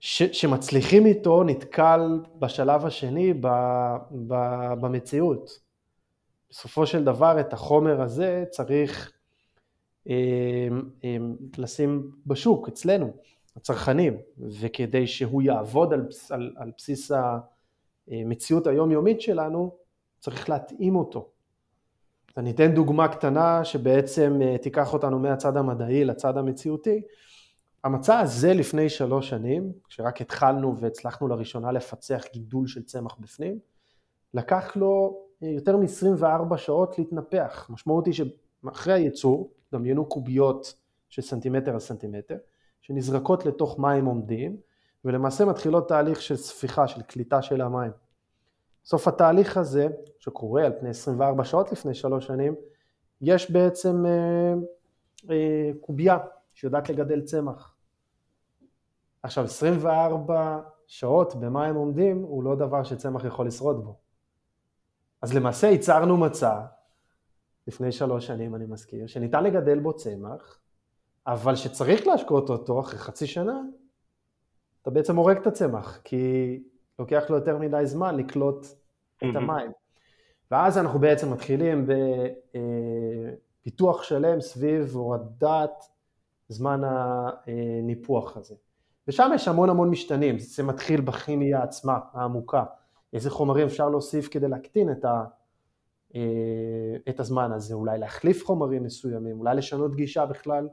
ש, 0.00 0.22
שמצליחים 0.22 1.06
איתו 1.06 1.44
נתקל 1.44 2.00
בשלב 2.38 2.86
השני 2.86 3.34
ב, 3.34 3.46
ב, 4.26 4.34
במציאות. 4.80 5.60
בסופו 6.50 6.86
של 6.86 7.04
דבר 7.04 7.40
את 7.40 7.52
החומר 7.52 8.02
הזה 8.02 8.44
צריך 8.50 9.12
אה, 10.08 10.68
אה, 11.04 11.16
לשים 11.58 12.10
בשוק 12.26 12.68
אצלנו, 12.68 13.12
הצרכנים, 13.56 14.16
וכדי 14.60 15.06
שהוא 15.06 15.42
יעבוד 15.42 15.92
על, 15.92 16.08
על, 16.30 16.52
על 16.56 16.72
בסיס 16.76 17.12
המציאות 18.08 18.66
היומיומית 18.66 19.20
שלנו, 19.20 19.74
צריך 20.18 20.48
להתאים 20.48 20.96
אותו. 20.96 21.28
אני 22.36 22.50
אתן 22.50 22.74
דוגמה 22.74 23.08
קטנה 23.08 23.64
שבעצם 23.64 24.38
אה, 24.42 24.58
תיקח 24.58 24.92
אותנו 24.92 25.18
מהצד 25.18 25.56
המדעי 25.56 26.04
לצד 26.04 26.36
המציאותי. 26.36 27.02
המצע 27.84 28.18
הזה 28.18 28.54
לפני 28.54 28.88
שלוש 28.88 29.28
שנים, 29.28 29.72
כשרק 29.88 30.20
התחלנו 30.20 30.76
והצלחנו 30.80 31.28
לראשונה 31.28 31.72
לפצח 31.72 32.24
גידול 32.32 32.66
של 32.66 32.82
צמח 32.82 33.16
בפנים, 33.20 33.58
לקח 34.34 34.76
לו 34.76 35.20
אה, 35.42 35.48
יותר 35.48 35.76
מ-24 35.76 36.56
שעות 36.56 36.98
להתנפח. 36.98 37.66
המשמעות 37.70 38.06
היא 38.06 38.14
שאחרי 38.14 38.92
הייצור, 38.92 39.50
דמיינו 39.72 40.06
קוביות 40.06 40.74
של 41.08 41.22
סנטימטר 41.22 41.72
על 41.72 41.80
סנטימטר, 41.80 42.36
שנזרקות 42.82 43.46
לתוך 43.46 43.78
מים 43.78 44.04
עומדים, 44.04 44.56
ולמעשה 45.04 45.44
מתחילות 45.44 45.88
תהליך 45.88 46.22
של 46.22 46.36
ספיחה, 46.36 46.88
של 46.88 47.02
קליטה 47.02 47.42
של 47.42 47.60
המים. 47.60 47.90
סוף 48.90 49.08
התהליך 49.08 49.56
הזה, 49.56 49.88
שקורה 50.18 50.66
על 50.66 50.72
פני 50.80 50.88
24 50.88 51.44
שעות 51.44 51.72
לפני 51.72 51.94
שלוש 51.94 52.26
שנים, 52.26 52.54
יש 53.20 53.50
בעצם 53.50 54.06
אה, 54.06 54.54
אה, 55.30 55.70
קובייה 55.80 56.18
שיודעת 56.54 56.88
לגדל 56.88 57.20
צמח. 57.20 57.74
עכשיו 59.22 59.44
24 59.44 60.60
שעות 60.86 61.34
במה 61.34 61.66
הם 61.66 61.74
עומדים 61.74 62.22
הוא 62.22 62.44
לא 62.44 62.56
דבר 62.56 62.82
שצמח 62.82 63.24
יכול 63.24 63.46
לשרוד 63.46 63.84
בו. 63.84 63.96
אז 65.22 65.34
למעשה 65.34 65.66
ייצרנו 65.66 66.16
מצע, 66.16 66.60
לפני 67.66 67.92
שלוש 67.92 68.26
שנים 68.26 68.54
אני 68.54 68.66
מזכיר, 68.66 69.06
שניתן 69.06 69.44
לגדל 69.44 69.78
בו 69.78 69.92
צמח, 69.92 70.58
אבל 71.26 71.56
שצריך 71.56 72.06
להשקות 72.06 72.50
אותו 72.50 72.80
אחרי 72.80 72.98
חצי 72.98 73.26
שנה, 73.26 73.60
אתה 74.82 74.90
בעצם 74.90 75.16
הורג 75.16 75.36
את 75.36 75.46
הצמח, 75.46 76.00
כי 76.04 76.62
לוקח 76.98 77.24
לו 77.30 77.36
יותר 77.36 77.58
מדי 77.58 77.86
זמן 77.86 78.16
לקלוט 78.16 78.79
את 79.24 79.36
המים. 79.36 79.70
ואז 80.50 80.78
אנחנו 80.78 80.98
בעצם 80.98 81.32
מתחילים 81.32 81.86
בפיתוח 83.62 84.02
שלם 84.02 84.40
סביב 84.40 84.96
הורדת 84.96 85.84
זמן 86.48 86.80
הניפוח 86.84 88.36
הזה. 88.36 88.54
ושם 89.08 89.30
יש 89.34 89.48
המון 89.48 89.70
המון 89.70 89.90
משתנים, 89.90 90.38
זה 90.38 90.62
מתחיל 90.62 91.00
בכימיה 91.00 91.62
עצמה, 91.62 91.98
העמוקה, 92.12 92.64
איזה 93.12 93.30
חומרים 93.30 93.66
אפשר 93.66 93.88
להוסיף 93.88 94.28
כדי 94.28 94.48
להקטין 94.48 94.90
את, 94.90 95.04
ה, 95.04 95.24
את 97.08 97.20
הזמן 97.20 97.52
הזה, 97.52 97.74
אולי 97.74 97.98
להחליף 97.98 98.46
חומרים 98.46 98.84
מסוימים, 98.84 99.38
אולי 99.38 99.56
לשנות 99.56 99.94
גישה 99.94 100.26
בכלל? 100.26 100.68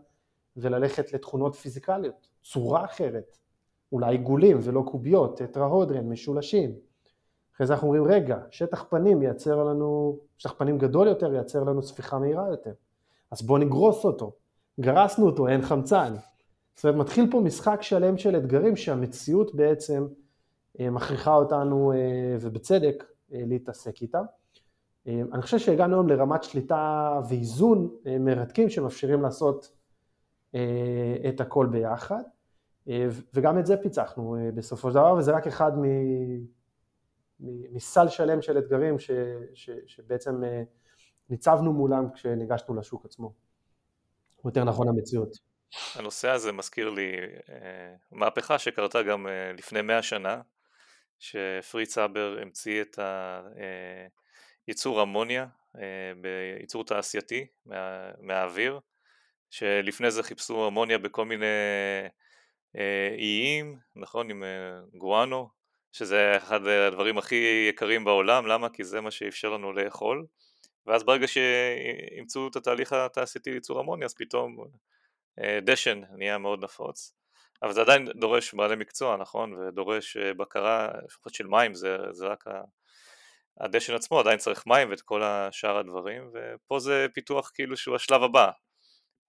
וללכת 0.57 1.13
לתכונות 1.13 1.55
פיזיקליות, 1.55 2.27
צורה 2.43 2.85
אחרת, 2.85 3.37
אולי 3.91 4.11
עיגולים 4.11 4.57
ולא 4.63 4.83
קוביות, 4.91 5.37
טטרהודרן, 5.37 6.09
משולשים. 6.09 6.71
אחרי 7.57 7.67
זה 7.67 7.73
אנחנו 7.73 7.87
אומרים, 7.87 8.03
רגע, 8.03 8.37
שטח 8.51 8.85
פנים 8.89 9.21
ייצר 9.21 9.63
לנו, 9.63 10.19
שטח 10.37 10.53
פנים 10.57 10.77
גדול 10.77 11.07
יותר 11.07 11.33
ייצר 11.33 11.63
לנו 11.63 11.83
ספיחה 11.83 12.19
מהירה 12.19 12.49
יותר. 12.49 12.73
אז 13.31 13.41
בואו 13.41 13.57
נגרוס 13.57 14.05
אותו. 14.05 14.31
גרסנו 14.79 15.25
אותו, 15.25 15.47
אין 15.47 15.61
חמצן. 15.61 16.13
זאת 16.75 16.85
אומרת, 16.85 16.97
מתחיל 16.97 17.31
פה 17.31 17.39
משחק 17.39 17.81
שלם 17.81 18.17
של 18.17 18.35
אתגרים 18.37 18.75
שהמציאות 18.75 19.55
בעצם 19.55 20.07
אה, 20.79 20.89
מכריחה 20.89 21.35
אותנו, 21.35 21.91
אה, 21.91 21.97
ובצדק, 22.39 23.03
אה, 23.33 23.41
להתעסק 23.45 24.01
איתם. 24.01 24.23
אני 25.07 25.41
חושב 25.41 25.59
שהגענו 25.59 25.95
היום 25.95 26.09
לרמת 26.09 26.43
שליטה 26.43 27.19
ואיזון 27.29 27.89
מרתקים 28.19 28.69
שמאפשרים 28.69 29.21
לעשות 29.21 29.71
את 31.29 31.41
הכל 31.41 31.65
ביחד. 31.65 32.23
וגם 33.33 33.59
את 33.59 33.65
זה 33.65 33.77
פיצחנו 33.77 34.37
בסופו 34.55 34.89
של 34.89 34.95
דבר, 34.95 35.15
וזה 35.17 35.31
רק 35.31 35.47
אחד 35.47 35.71
מסל 37.39 38.07
שלם 38.07 38.41
של 38.41 38.57
אתגרים 38.57 38.99
ש, 38.99 39.11
ש, 39.53 39.69
שבעצם 39.87 40.43
אה, 40.43 40.63
ניצבנו 41.29 41.73
מולם 41.73 42.13
כשניגשנו 42.13 42.75
לשוק 42.75 43.05
עצמו, 43.05 43.33
או 44.43 44.49
יותר 44.49 44.63
נכון 44.63 44.87
המציאות. 44.87 45.37
הנושא 45.95 46.29
הזה 46.29 46.51
מזכיר 46.51 46.89
לי 46.89 47.11
אה, 47.49 47.95
מהפכה 48.11 48.59
שקרתה 48.59 49.03
גם 49.03 49.27
אה, 49.27 49.53
לפני 49.53 49.81
מאה 49.81 50.01
שנה, 50.01 50.41
שפריץ 51.19 51.97
אבר 51.97 52.37
המציא 52.41 52.81
את 52.81 52.99
ייצור 54.67 55.03
אמוניה 55.03 55.47
בייצור 56.21 56.83
תעשייתי 56.83 57.47
מה, 57.65 58.11
מהאוויר, 58.19 58.79
שלפני 59.49 60.11
זה 60.11 60.23
חיפשו 60.23 60.67
אמוניה 60.67 60.97
בכל 60.97 61.25
מיני 61.25 61.45
איים, 63.17 63.79
נכון, 63.95 64.29
עם 64.29 64.43
גואנו, 64.97 65.49
שזה 65.97 66.37
אחד 66.37 66.67
הדברים 66.67 67.17
הכי 67.17 67.67
יקרים 67.69 68.05
בעולם, 68.05 68.47
למה? 68.47 68.69
כי 68.69 68.83
זה 68.83 69.01
מה 69.01 69.11
שאפשר 69.11 69.49
לנו 69.49 69.73
לאכול, 69.73 70.25
ואז 70.85 71.03
ברגע 71.03 71.27
שאימצו 71.27 72.47
את 72.47 72.55
התהליך 72.55 72.93
התעשייתי 72.93 73.51
לייצור 73.51 73.81
אמוניה, 73.81 74.05
אז 74.05 74.13
פתאום 74.13 74.57
דשן 75.39 76.01
נהיה 76.17 76.37
מאוד 76.37 76.63
נפוץ. 76.63 77.13
אבל 77.63 77.73
זה 77.73 77.81
עדיין 77.81 78.05
דורש 78.05 78.53
בעלי 78.53 78.75
מקצוע, 78.75 79.17
נכון? 79.17 79.53
ודורש 79.53 80.17
בקרה, 80.17 80.91
לפחות 81.05 81.33
של 81.33 81.47
מים, 81.47 81.73
זה, 81.73 81.97
זה 82.11 82.27
רק 82.27 82.43
הדשן 83.59 83.95
עצמו, 83.95 84.19
עדיין 84.19 84.37
צריך 84.37 84.67
מים 84.67 84.89
ואת 84.89 85.01
כל 85.01 85.23
השאר 85.23 85.77
הדברים, 85.77 86.31
ופה 86.33 86.79
זה 86.79 87.07
פיתוח 87.13 87.51
כאילו 87.53 87.77
שהוא 87.77 87.95
השלב 87.95 88.23
הבא, 88.23 88.51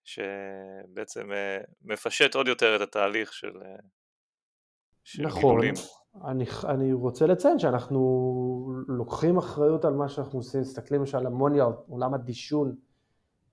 שבעצם 0.05 1.31
מפשט 1.83 2.35
עוד 2.35 2.49
יותר 2.49 2.77
את 2.77 2.81
התהליך 2.81 3.33
של, 3.33 3.53
של 5.05 5.23
נכון. 5.23 5.41
גידולים. 5.41 5.75
אני, 6.25 6.45
אני 6.65 6.93
רוצה 6.93 7.27
לציין 7.27 7.59
שאנחנו 7.59 8.83
לוקחים 8.89 9.39
אחריות 9.39 9.85
על 9.85 9.95
מה 9.95 10.09
שאנחנו 10.09 10.39
עושים, 10.39 10.61
מסתכלים 10.61 11.01
למשל 11.01 11.19
על 11.19 11.27
אמוניה, 11.27 11.65
עולם 11.89 12.15
הדישון, 12.15 12.75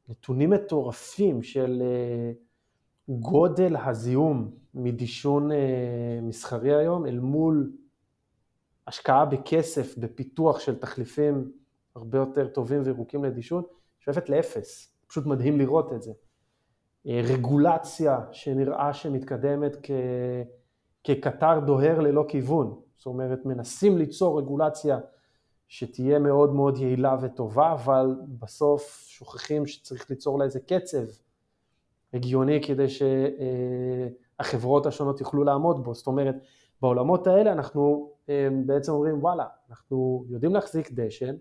נתונים 0.10 0.50
מטורפים 0.50 1.44
של 1.44 1.84
גודל 3.10 3.76
הזיהום 3.86 4.52
מדישון 4.74 5.50
מסחרי 6.22 6.76
היום 6.76 7.06
אל 7.06 7.20
מול 7.20 7.72
השקעה 8.88 9.26
בכסף, 9.26 9.98
בפיתוח 9.98 10.60
של 10.60 10.80
תחליפים 10.80 11.52
הרבה 11.96 12.18
יותר 12.18 12.48
טובים 12.48 12.82
וירוקים 12.86 13.24
לדישון, 13.24 13.64
שואפת 14.00 14.30
לאפס, 14.30 14.96
פשוט 15.08 15.26
מדהים 15.26 15.58
לראות 15.60 15.94
את 15.94 16.02
זה. 16.02 16.12
רגולציה 17.06 18.20
שנראה 18.32 18.94
שמתקדמת 18.94 19.78
כ... 19.84 19.92
כקטר 21.06 21.60
דוהר 21.60 22.00
ללא 22.00 22.26
כיוון, 22.28 22.80
זאת 22.98 23.06
אומרת 23.06 23.46
מנסים 23.46 23.98
ליצור 23.98 24.40
רגולציה 24.40 25.00
שתהיה 25.68 26.20
מאוד 26.20 26.54
מאוד 26.54 26.78
יעילה 26.78 27.18
וטובה, 27.22 27.72
אבל 27.72 28.16
בסוף 28.40 29.06
שוכחים 29.08 29.66
שצריך 29.66 30.10
ליצור 30.10 30.40
לה 30.40 30.46
איזה 30.46 30.60
קצב 30.60 31.04
הגיוני 32.14 32.62
כדי 32.62 32.86
שהחברות 34.40 34.86
השונות 34.86 35.20
יוכלו 35.20 35.44
לעמוד 35.44 35.84
בו, 35.84 35.94
זאת 35.94 36.08
אומרת 36.08 36.36
בעולמות 36.82 37.28
האלה 37.28 37.52
אנחנו 37.52 38.12
בעצם 38.66 38.92
אומרים 38.92 39.24
וואלה, 39.24 39.46
אנחנו 39.70 40.26
יודעים 40.30 40.54
להחזיק 40.54 40.92
דשן, 40.92 41.36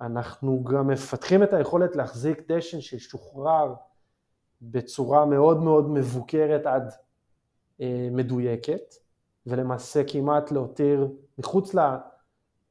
אנחנו 0.00 0.64
גם 0.64 0.86
מפתחים 0.86 1.42
את 1.42 1.52
היכולת 1.52 1.96
להחזיק 1.96 2.52
דשן 2.52 2.80
ששוחרר 2.80 3.74
בצורה 4.62 5.26
מאוד 5.26 5.62
מאוד 5.62 5.90
מבוקרת 5.90 6.66
עד 6.66 6.82
אה, 6.88 7.11
מדויקת, 8.10 8.94
ולמעשה 9.46 10.02
כמעט 10.06 10.50
להותיר 10.50 11.08
מחוץ 11.38 11.74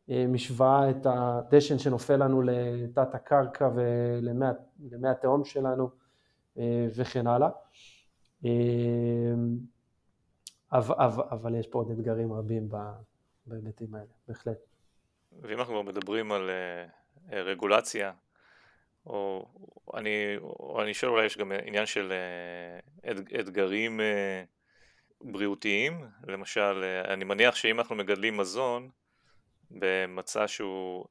למשוואה 0.07 0.89
את 0.89 1.05
הדשן 1.05 1.79
שנופל 1.79 2.15
לנו 2.23 2.41
לתת 2.41 3.15
הקרקע 3.15 3.69
ולמי 3.75 5.07
התהום 5.09 5.45
שלנו 5.45 5.89
אה, 6.57 6.87
וכן 6.95 7.27
הלאה. 7.27 7.49
אה, 8.45 8.51
אבל 11.31 11.55
יש 11.55 11.67
פה 11.67 11.79
עוד 11.79 11.91
אתגרים 11.91 12.33
רבים 12.33 12.69
בהיבטים 13.45 13.95
האלה, 13.95 14.05
בהחלט. 14.27 14.57
ואם 15.41 15.59
אנחנו 15.59 15.83
מדברים 15.83 16.31
על 16.31 16.49
רגולציה, 17.31 18.11
או 19.05 19.45
אני, 19.93 20.37
או 20.39 20.81
אני 20.83 20.93
שואל 20.93 21.11
אולי 21.11 21.25
יש 21.25 21.37
גם 21.37 21.51
עניין 21.65 21.85
של 21.85 22.13
אתגרים 23.39 23.99
בריאותיים, 25.23 26.05
למשל, 26.27 26.83
אני 27.07 27.23
מניח 27.23 27.55
שאם 27.55 27.79
אנחנו 27.79 27.95
מגדלים 27.95 28.37
מזון 28.37 28.89
במצע 29.71 30.47
שהוא, 30.47 31.05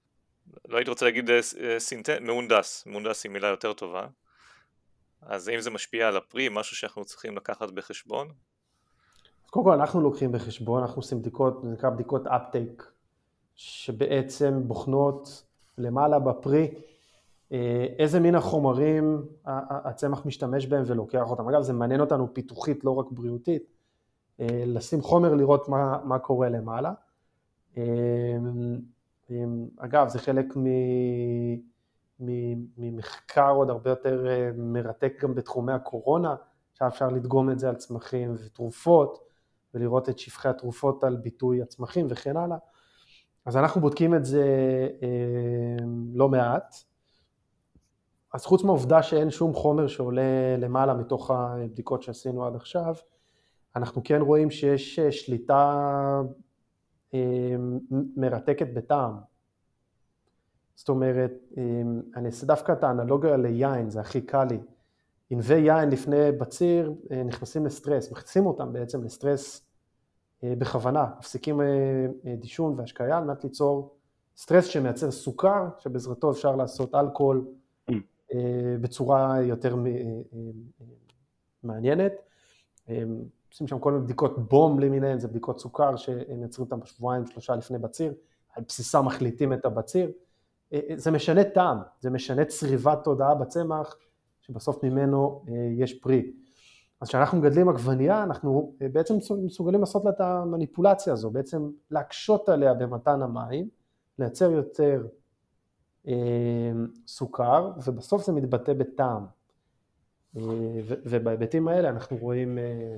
לא 0.68 0.76
הייתי 0.76 0.90
רוצה 0.90 1.04
להגיד 1.04 1.30
סינט... 1.78 2.10
מהונדס, 2.10 2.86
מהונדס 2.86 3.24
היא 3.24 3.32
מילה 3.32 3.48
יותר 3.48 3.72
טובה, 3.72 4.06
אז 5.22 5.48
האם 5.48 5.60
זה 5.60 5.70
משפיע 5.70 6.08
על 6.08 6.16
הפרי, 6.16 6.48
משהו 6.50 6.76
שאנחנו 6.76 7.04
צריכים 7.04 7.36
לקחת 7.36 7.70
בחשבון? 7.70 8.28
קודם 9.50 9.64
כל 9.64 9.72
אנחנו 9.72 10.00
לוקחים 10.00 10.32
בחשבון, 10.32 10.82
אנחנו 10.82 10.98
עושים 10.98 11.20
בדיקות, 11.20 11.62
זה 11.62 11.68
נקרא 11.68 11.90
בדיקות 11.90 12.26
אפטייק, 12.26 12.92
שבעצם 13.56 14.68
בוחנות 14.68 15.44
למעלה 15.78 16.18
בפרי 16.18 16.74
אה, 17.52 17.86
איזה 17.98 18.20
מין 18.20 18.34
החומרים 18.34 19.22
הצמח 19.44 20.26
משתמש 20.26 20.66
בהם 20.66 20.82
ולוקח 20.86 21.30
אותם. 21.30 21.48
אגב, 21.48 21.62
זה 21.62 21.72
מעניין 21.72 22.00
אותנו 22.00 22.34
פיתוחית, 22.34 22.84
לא 22.84 22.90
רק 22.90 23.06
בריאותית, 23.10 23.62
אה, 23.62 23.79
לשים 24.48 25.02
חומר, 25.02 25.34
לראות 25.34 25.68
מה, 25.68 25.98
מה 26.04 26.18
קורה 26.18 26.48
למעלה. 26.48 26.92
אה, 27.76 27.82
אגב, 29.78 30.08
זה 30.08 30.18
חלק 30.18 30.46
ממחקר 32.76 33.50
עוד 33.50 33.70
הרבה 33.70 33.90
יותר 33.90 34.24
מרתק 34.56 35.12
גם 35.22 35.34
בתחומי 35.34 35.72
הקורונה, 35.72 36.34
שאפשר 36.74 37.08
לדגום 37.08 37.50
את 37.50 37.58
זה 37.58 37.68
על 37.68 37.74
צמחים 37.74 38.34
ותרופות, 38.38 39.18
ולראות 39.74 40.08
את 40.08 40.18
שפכי 40.18 40.48
התרופות 40.48 41.04
על 41.04 41.16
ביטוי 41.16 41.62
הצמחים 41.62 42.06
וכן 42.10 42.36
הלאה. 42.36 42.56
אז 43.44 43.56
אנחנו 43.56 43.80
בודקים 43.80 44.14
את 44.14 44.24
זה 44.24 44.44
לא 46.14 46.28
מעט. 46.28 46.74
אז 48.34 48.44
חוץ 48.44 48.64
מהעובדה 48.64 49.02
שאין 49.02 49.30
שום 49.30 49.54
חומר 49.54 49.86
שעולה 49.86 50.56
למעלה 50.58 50.94
מתוך 50.94 51.30
הבדיקות 51.30 52.02
שעשינו 52.02 52.46
עד 52.46 52.56
עכשיו, 52.56 52.94
אנחנו 53.76 54.02
כן 54.04 54.20
רואים 54.20 54.50
שיש 54.50 54.98
אה, 54.98 55.12
שליטה 55.12 56.22
אה, 57.14 57.56
מרתקת 58.16 58.66
בטעם. 58.74 59.16
זאת 60.74 60.88
אומרת, 60.88 61.32
אה, 61.58 61.62
אני 62.16 62.26
אעשה 62.26 62.46
דווקא 62.46 62.72
את 62.72 62.84
האנלוגיה 62.84 63.36
ליין, 63.36 63.90
זה 63.90 64.00
הכי 64.00 64.20
קל 64.20 64.44
לי. 64.44 64.58
ענבי 65.30 65.54
יין 65.54 65.88
לפני 65.88 66.32
בציר 66.32 66.94
נכנסים 67.24 67.66
לסטרס, 67.66 68.12
מכניסים 68.12 68.46
אותם 68.46 68.72
בעצם 68.72 69.04
לסטרס 69.04 69.66
בכוונה, 70.42 71.06
מפסיקים 71.18 71.60
דישון 72.38 72.74
והשקיה 72.78 73.18
על 73.18 73.24
מנת 73.24 73.44
ליצור 73.44 73.94
סטרס 74.36 74.66
שמייצר 74.66 75.10
סוכר, 75.10 75.68
שבעזרתו 75.78 76.30
אפשר 76.30 76.56
לעשות 76.56 76.94
אלכוהול 76.94 77.46
בצורה 78.80 79.42
יותר 79.42 79.76
מעניינת. 81.62 82.12
עושים 83.50 83.66
שם 83.66 83.78
כל 83.78 83.92
מיני 83.92 84.04
בדיקות 84.04 84.48
בום 84.48 84.80
למיניהן, 84.80 85.18
זה 85.18 85.28
בדיקות 85.28 85.60
סוכר 85.60 85.96
שהם 85.96 86.42
יוצרים 86.42 86.64
אותן 86.64 86.80
בשבועיים 86.80 87.26
שלושה 87.26 87.56
לפני 87.56 87.78
בציר, 87.78 88.14
על 88.52 88.64
בסיסה 88.68 89.02
מחליטים 89.02 89.52
את 89.52 89.64
הבציר. 89.64 90.10
אה, 90.72 90.80
אה, 90.90 90.94
זה 90.96 91.10
משנה 91.10 91.44
טעם, 91.44 91.78
זה 92.00 92.10
משנה 92.10 92.44
צריבת 92.44 93.04
תודעה 93.04 93.34
בצמח, 93.34 93.96
שבסוף 94.40 94.84
ממנו 94.84 95.44
אה, 95.48 95.54
יש 95.76 95.94
פרי. 95.94 96.32
אז 97.00 97.08
כשאנחנו 97.08 97.38
מגדלים 97.38 97.68
עגבנייה, 97.68 98.22
אנחנו 98.22 98.74
בעצם 98.92 99.14
מסוגלים 99.42 99.80
לעשות 99.80 100.04
לה 100.04 100.10
את 100.10 100.20
המניפולציה 100.20 101.12
הזו, 101.12 101.30
בעצם 101.30 101.70
להקשות 101.90 102.48
עליה 102.48 102.74
במתן 102.74 103.22
המים, 103.22 103.68
לייצר 104.18 104.50
יותר 104.50 105.06
אה, 106.08 106.72
סוכר, 107.06 107.72
ובסוף 107.86 108.26
זה 108.26 108.32
מתבטא 108.32 108.72
בטעם. 108.72 109.26
אה, 110.36 110.42
ובהיבטים 111.04 111.68
האלה 111.68 111.88
אנחנו 111.88 112.16
רואים 112.16 112.58
אה, 112.58 112.96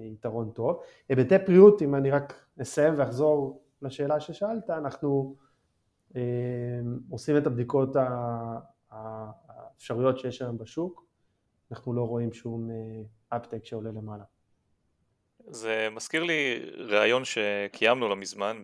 יתרון 0.00 0.50
טוב. 0.50 0.82
היבטי 1.08 1.38
בריאות, 1.46 1.82
אם 1.82 1.94
אני 1.94 2.10
רק 2.10 2.34
אסיים 2.62 2.94
ואחזור 2.96 3.62
לשאלה 3.82 4.20
ששאלת, 4.20 4.70
אנחנו 4.70 5.36
אה, 6.16 6.22
עושים 7.10 7.36
את 7.36 7.46
הבדיקות 7.46 7.96
האפשריות 8.90 10.18
שיש 10.18 10.42
היום 10.42 10.58
בשוק, 10.58 11.06
אנחנו 11.70 11.94
לא 11.94 12.02
רואים 12.02 12.32
שום 12.32 12.70
אפטק 13.28 13.64
שעולה 13.64 13.90
למעלה. 13.90 14.24
זה 15.48 15.88
מזכיר 15.90 16.24
לי 16.24 16.70
ראיון 16.78 17.22
שקיימנו 17.24 18.08
לא 18.08 18.16
מזמן 18.16 18.62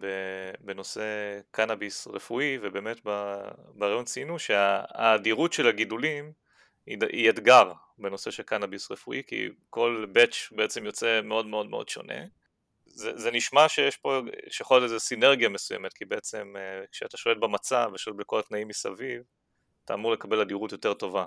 בנושא 0.61 1.03
קנאביס 1.51 2.09
רפואי 2.09 2.59
ובאמת 2.62 3.01
בראיון 3.74 4.05
ציינו 4.05 4.39
שהאדירות 4.39 5.53
של 5.53 5.66
הגידולים 5.66 6.33
היא 6.87 7.30
אתגר 7.30 7.72
בנושא 7.99 8.30
של 8.30 8.43
קנאביס 8.43 8.91
רפואי, 8.91 9.22
כי 9.26 9.49
כל 9.70 10.07
באץ' 10.12 10.53
בעצם 10.57 10.87
יוצא 10.87 11.20
מאוד 11.24 11.47
מאוד 11.47 11.70
מאוד 11.70 11.89
שונה. 11.89 12.24
זה, 12.87 13.18
זה 13.18 13.30
נשמע 13.30 13.68
שיש 13.68 13.97
פה, 13.97 14.20
שיכול 14.49 14.76
להיות 14.76 14.85
איזו 14.85 15.01
סינרגיה 15.01 15.49
מסוימת, 15.49 15.93
כי 15.93 16.05
בעצם 16.05 16.55
אה, 16.57 16.85
כשאתה 16.93 17.16
שולט 17.16 17.39
במצב 17.39 17.91
ושולט 17.95 18.16
בכל 18.16 18.39
התנאים 18.39 18.68
מסביב, 18.68 19.22
אתה 19.85 19.95
אמור 19.95 20.12
לקבל 20.12 20.41
אדירות 20.41 20.72
יותר 20.72 20.95
טובה. 20.95 21.26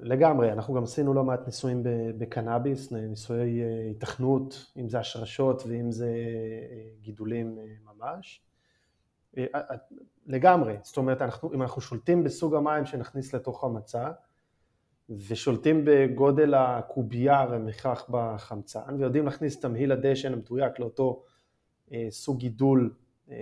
לגמרי, 0.00 0.52
אנחנו 0.52 0.74
גם 0.74 0.82
עשינו 0.82 1.14
לא 1.14 1.24
מעט 1.24 1.46
ניסויים 1.46 1.82
בקנאביס, 2.18 2.92
ניסויי 2.92 3.62
אה, 3.62 3.90
התכנות, 3.90 4.72
אם 4.76 4.88
זה 4.88 4.98
השרשות 4.98 5.62
ואם 5.66 5.92
זה 5.92 6.06
אה, 6.06 6.90
גידולים 7.00 7.58
ממש. 7.84 8.40
לגמרי, 10.26 10.76
זאת 10.82 10.96
אומרת 10.96 11.22
אנחנו, 11.22 11.52
אם 11.54 11.62
אנחנו 11.62 11.80
שולטים 11.80 12.24
בסוג 12.24 12.54
המים 12.54 12.86
שנכניס 12.86 13.34
לתוך 13.34 13.64
המצע 13.64 14.10
ושולטים 15.08 15.82
בגודל 15.84 16.54
הקובייה 16.54 17.46
ומכרח 17.50 18.06
בחמצן 18.10 18.94
ויודעים 18.98 19.24
להכניס 19.24 19.60
תמהיל 19.60 19.92
הדשן 19.92 20.32
המדויק 20.32 20.78
לאותו 20.78 21.24
אה, 21.92 22.06
סוג 22.10 22.38
גידול 22.38 22.94
אה, 23.30 23.36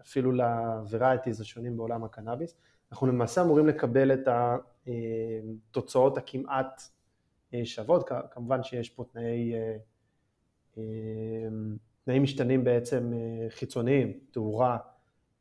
אפילו 0.00 0.32
ל-varieties 0.32 1.40
השונים 1.40 1.76
בעולם 1.76 2.04
הקנאביס, 2.04 2.56
אנחנו 2.92 3.06
למעשה 3.06 3.42
אמורים 3.42 3.66
לקבל 3.66 4.12
את 4.12 4.28
התוצאות 5.70 6.18
הכמעט 6.18 6.82
אה, 7.54 7.64
שוות, 7.64 8.10
כמובן 8.30 8.62
שיש 8.62 8.90
פה 8.90 9.04
תנאי, 9.12 9.52
תנאים 12.04 12.22
משתנים 12.22 12.64
בעצם 12.64 13.12
חיצוניים, 13.48 14.12
תאורה 14.30 14.78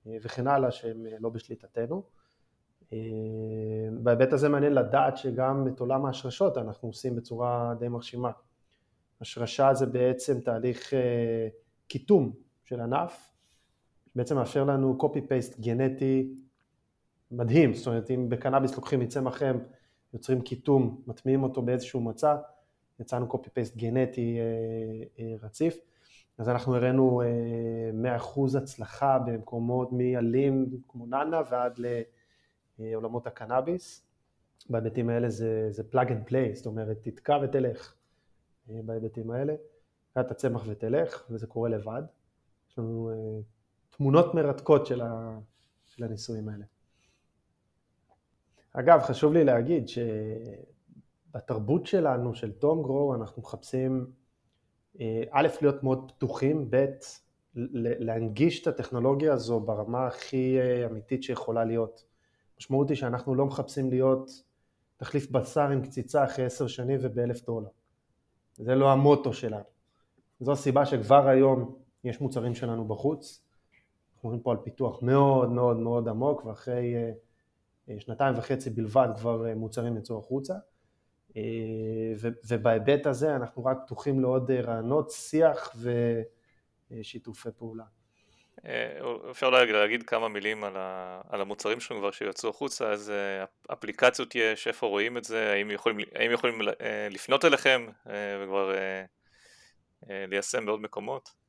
וכן 0.06 0.48
הלאה 0.48 0.72
שהם 0.72 1.06
לא 1.20 1.30
בשליטתנו. 1.30 2.04
בהיבט 3.92 4.34
הזה 4.34 4.50
מעניין 4.50 4.74
לדעת 4.74 5.18
שגם 5.18 5.68
את 5.68 5.80
עולם 5.80 6.06
ההשרשות 6.06 6.58
אנחנו 6.58 6.90
עושים 6.90 7.16
בצורה 7.16 7.74
די 7.80 7.88
מרשימה. 7.88 8.32
השרשה 9.22 9.74
זה 9.74 9.86
בעצם 9.86 10.40
תהליך 10.40 10.94
קיטום 11.88 12.32
של 12.64 12.82
ענף, 12.82 13.34
שבעצם 14.14 14.36
מאפשר 14.36 14.64
לנו 14.64 14.98
copy-paste 15.02 15.62
גנטי 15.62 16.34
מדהים, 17.32 17.74
זאת 17.74 17.88
אומרת 17.88 18.12
אם 18.12 18.30
בקנאביס 18.30 18.76
לוקחים 18.76 19.00
מצמח 19.00 19.44
אם, 19.44 19.58
יוצרים 20.14 20.42
קיטום, 20.42 21.02
מטמיעים 21.08 21.44
אותו 21.44 21.62
באיזשהו 21.62 22.02
מצע, 22.02 22.36
יצאנו 23.00 23.28
copy-paste 23.32 23.78
גנטי 23.78 24.38
אה, 24.40 24.44
אה, 25.20 25.36
רציף, 25.42 25.78
אז 26.38 26.50
אנחנו 26.50 26.76
הראינו 26.76 27.22
אה, 27.22 28.18
100% 28.18 28.58
הצלחה 28.58 29.20
במקומות 29.20 29.90
מעלים 29.92 30.82
כמו 30.88 31.06
נאנה 31.06 31.42
ועד 31.52 31.80
לעולמות 32.80 33.28
הקנאביס, 33.28 34.08
בהיבטים 34.70 35.10
האלה 35.10 35.30
זה, 35.30 35.68
זה 35.70 35.84
plug 35.94 36.08
and 36.08 36.30
play, 36.30 36.56
זאת 36.56 36.66
אומרת 36.66 36.98
תתקע 37.02 37.38
ותלך 37.44 37.94
אה, 38.70 38.80
בהיבטים 38.86 39.32
האלה. 39.32 39.56
קח 40.14 40.22
את 40.22 40.32
הצמח 40.32 40.64
ותלך, 40.68 41.24
וזה 41.30 41.48
קורה 41.48 41.70
לבד. 41.70 42.02
יש 42.70 42.80
לנו 42.80 43.12
uh, 43.12 43.16
תמונות 43.98 44.36
מרתקות 44.36 44.86
של, 44.86 45.02
ה, 45.02 45.40
של 45.88 46.04
הניסויים 46.04 46.50
האלה. 46.50 46.66
אגב, 48.74 49.00
חשוב 49.02 49.34
לי 49.34 49.44
להגיד 49.44 49.86
שבתרבות 51.32 51.86
שלנו, 51.86 52.36
של 52.36 52.52
תום 52.52 52.84
גרו, 52.84 53.16
אנחנו 53.16 53.42
מחפשים 53.42 54.06
אה, 54.06 54.21
א', 55.32 55.48
להיות 55.62 55.84
מאוד 55.84 56.12
פתוחים, 56.12 56.68
ב', 56.70 56.86
להנגיש 57.76 58.62
את 58.62 58.68
הטכנולוגיה 58.68 59.34
הזו 59.34 59.60
ברמה 59.60 60.08
הכי 60.08 60.58
אה, 60.60 60.86
אמיתית 60.86 61.24
שיכולה 61.24 61.64
להיות. 61.66 62.06
המשמעות 62.56 62.90
היא 62.90 62.98
שאנחנו 62.98 63.36
לא 63.36 63.46
מחפשים 63.46 63.90
להיות 63.90 64.44
תחליף 64.98 65.32
בשר 65.32 65.70
עם 65.70 65.82
קציצה 65.82 66.24
אחרי 66.24 66.46
עשר 66.46 66.68
שנים 66.68 67.00
ובאלף 67.02 67.46
דולר. 67.46 67.70
זה 68.58 68.76
לא 68.76 68.92
המוטו 68.92 69.34
שלנו. 69.34 69.64
זו 70.40 70.52
הסיבה 70.52 70.86
שכבר 70.86 71.28
היום 71.28 71.76
יש 72.04 72.22
מוצרים 72.22 72.56
שלנו 72.56 72.88
בחוץ, 72.88 73.44
אנחנו 74.16 74.30
מדברים 74.30 74.44
פה 74.44 74.52
על 74.52 74.58
פיתוח 74.64 75.04
מאוד 75.04 75.50
מאוד 75.50 75.78
מאוד 75.78 76.08
עמוק 76.08 76.46
ואחרי 76.46 76.96
אה, 76.96 77.12
אה, 77.90 78.00
שנתיים 78.00 78.38
וחצי 78.38 78.70
בלבד 78.70 79.08
כבר 79.18 79.48
אה, 79.48 79.56
מוצרים 79.56 79.98
יצאו 79.98 80.20
החוצה 80.20 80.54
ובהיבט 82.50 83.06
הזה 83.06 83.36
אנחנו 83.36 83.66
רק 83.66 83.78
פתוחים 83.86 84.20
לעוד 84.20 84.52
רעיונות, 84.52 85.12
שיח 85.12 85.76
ושיתופי 86.92 87.50
פעולה. 87.58 87.84
אפשר 89.32 89.50
להגיד, 89.50 90.04
כמה 90.04 90.28
מילים 90.28 90.64
על, 90.64 91.42
המוצרים 91.42 91.80
שלנו 91.80 92.00
כבר 92.00 92.12
שיצאו 92.12 92.50
החוצה, 92.50 92.92
איזה 92.92 93.44
אפליקציות 93.74 94.36
יש, 94.36 94.68
איפה 94.68 94.88
רואים 94.88 95.18
את 95.18 95.24
זה, 95.24 95.52
האם 95.52 95.72
יכולים, 95.72 95.98
האם 96.16 96.32
יכולים 96.32 96.60
לפנות 97.10 97.46
אליכם 97.46 97.88
וכבר 98.44 98.74
אה, 98.74 99.06
ליישם 100.28 100.66
בעוד 100.66 100.82
מקומות? 100.82 101.41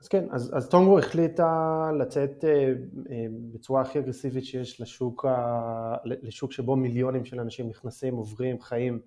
אז 0.00 0.08
כן, 0.08 0.24
אז, 0.30 0.50
אז 0.56 0.68
טונגו 0.68 0.98
החליטה 0.98 1.90
לצאת 1.98 2.44
אה, 2.44 2.72
אה, 3.10 3.26
בצורה 3.52 3.82
הכי 3.82 3.98
אגרסיבית 3.98 4.44
שיש 4.44 4.80
לשוק, 4.80 5.24
ה, 5.24 5.96
לשוק 6.04 6.52
שבו 6.52 6.76
מיליונים 6.76 7.24
של 7.24 7.40
אנשים 7.40 7.68
נכנסים, 7.68 8.16
עוברים, 8.16 8.60
חיים 8.60 9.00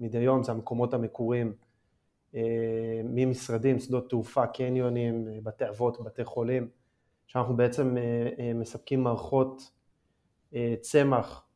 מדי 0.00 0.18
יום, 0.18 0.42
זה 0.42 0.52
המקומות 0.52 0.94
המקורים, 0.94 1.52
ממשרדים, 3.04 3.78
שדות 3.78 4.10
תעופה, 4.10 4.46
קניונים, 4.46 5.28
בתי 5.42 5.68
אבות, 5.68 6.04
בתי 6.04 6.24
חולים, 6.24 6.68
שאנחנו 7.26 7.56
בעצם 7.56 7.96
מספקים 8.54 9.02
מערכות 9.02 9.70
צמח 10.80 11.48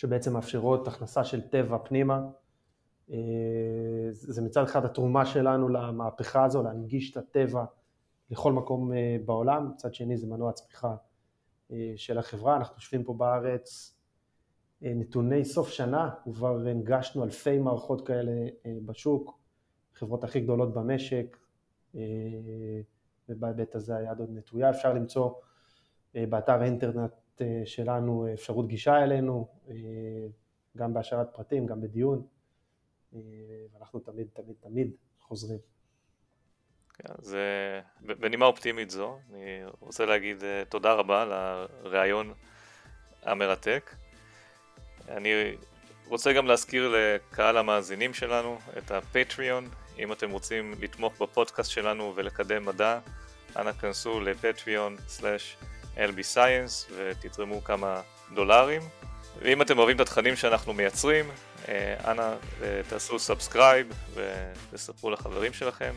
שבעצם 0.00 0.32
מאפשרות 0.32 0.88
הכנסה 0.88 1.24
של 1.24 1.40
טבע 1.40 1.78
פנימה, 1.78 2.20
אה, 3.12 3.16
זה 4.10 4.42
מצד 4.42 4.62
אחד 4.62 4.84
התרומה 4.84 5.26
שלנו 5.26 5.68
למהפכה 5.68 6.44
הזו, 6.44 6.62
להנגיש 6.62 7.10
את 7.10 7.16
הטבע 7.16 7.64
לכל 8.30 8.52
מקום 8.52 8.92
אה, 8.92 9.16
בעולם, 9.24 9.70
מצד 9.74 9.94
שני 9.94 10.16
זה 10.16 10.26
מנוע 10.26 10.52
צמיחה 10.52 10.96
אה, 11.72 11.92
של 11.96 12.18
החברה, 12.18 12.56
אנחנו 12.56 12.74
יושבים 12.76 13.04
פה 13.04 13.14
בארץ, 13.14 13.96
נתוני 14.82 15.44
סוף 15.44 15.68
שנה, 15.68 16.10
כבר 16.32 16.58
הנגשנו 16.58 17.24
אלפי 17.24 17.58
מערכות 17.58 18.06
כאלה 18.06 18.32
בשוק, 18.86 19.38
חברות 19.94 20.24
הכי 20.24 20.40
גדולות 20.40 20.74
במשק, 20.74 21.36
ובהיבט 23.28 23.74
הזה 23.74 23.96
היד 23.96 24.18
עוד 24.20 24.28
נטויה, 24.32 24.70
אפשר 24.70 24.94
למצוא 24.94 25.30
באתר 26.14 26.52
האינטרנט 26.52 27.12
שלנו 27.64 28.32
אפשרות 28.32 28.68
גישה 28.68 29.02
אלינו, 29.02 29.48
גם 30.76 30.94
בהשארת 30.94 31.28
פרטים, 31.34 31.66
גם 31.66 31.80
בדיון. 31.80 32.26
אה, 33.14 33.20
ואנחנו 33.72 34.00
תמיד 34.00 34.26
תמיד 34.32 34.56
תמיד 34.60 34.90
חוזרים. 35.20 35.58
כן, 37.02 37.12
אז 37.18 37.36
בנימה 38.00 38.46
אופטימית 38.46 38.90
זו, 38.90 39.18
אני 39.32 39.62
רוצה 39.80 40.06
להגיד 40.06 40.44
אה, 40.44 40.62
תודה 40.68 40.92
רבה 40.92 41.22
על 41.22 41.32
הראיון 41.32 42.32
המרתק. 43.22 43.94
אני 45.08 45.56
רוצה 46.06 46.32
גם 46.32 46.46
להזכיר 46.46 46.94
לקהל 46.96 47.56
המאזינים 47.56 48.14
שלנו 48.14 48.58
את 48.78 48.90
הפטריון, 48.90 49.68
אם 49.98 50.12
אתם 50.12 50.30
רוצים 50.30 50.74
לתמוך 50.80 51.22
בפודקאסט 51.22 51.70
שלנו 51.70 52.12
ולקדם 52.16 52.64
מדע, 52.64 52.98
אנא 53.56 53.72
כנסו 53.72 54.20
לפטריון/lbscience 54.20 56.92
ותתרמו 56.96 57.64
כמה 57.64 58.02
דולרים. 58.34 58.82
ואם 59.38 59.62
אתם 59.62 59.78
אוהבים 59.78 59.96
את 59.96 60.00
התכנים 60.00 60.36
שאנחנו 60.36 60.72
מייצרים, 60.72 61.30
אה, 61.68 62.10
אנא 62.10 62.34
אה, 62.62 62.80
תעשו 62.88 63.18
subscribe 63.18 63.92
ותספרו 64.14 65.10
לחברים 65.10 65.52
שלכם, 65.52 65.94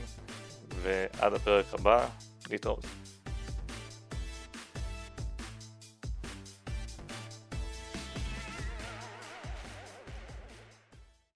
ועד 0.83 1.33
הפרק 1.33 1.65
הבא, 1.73 2.05
להתראות. 2.49 2.85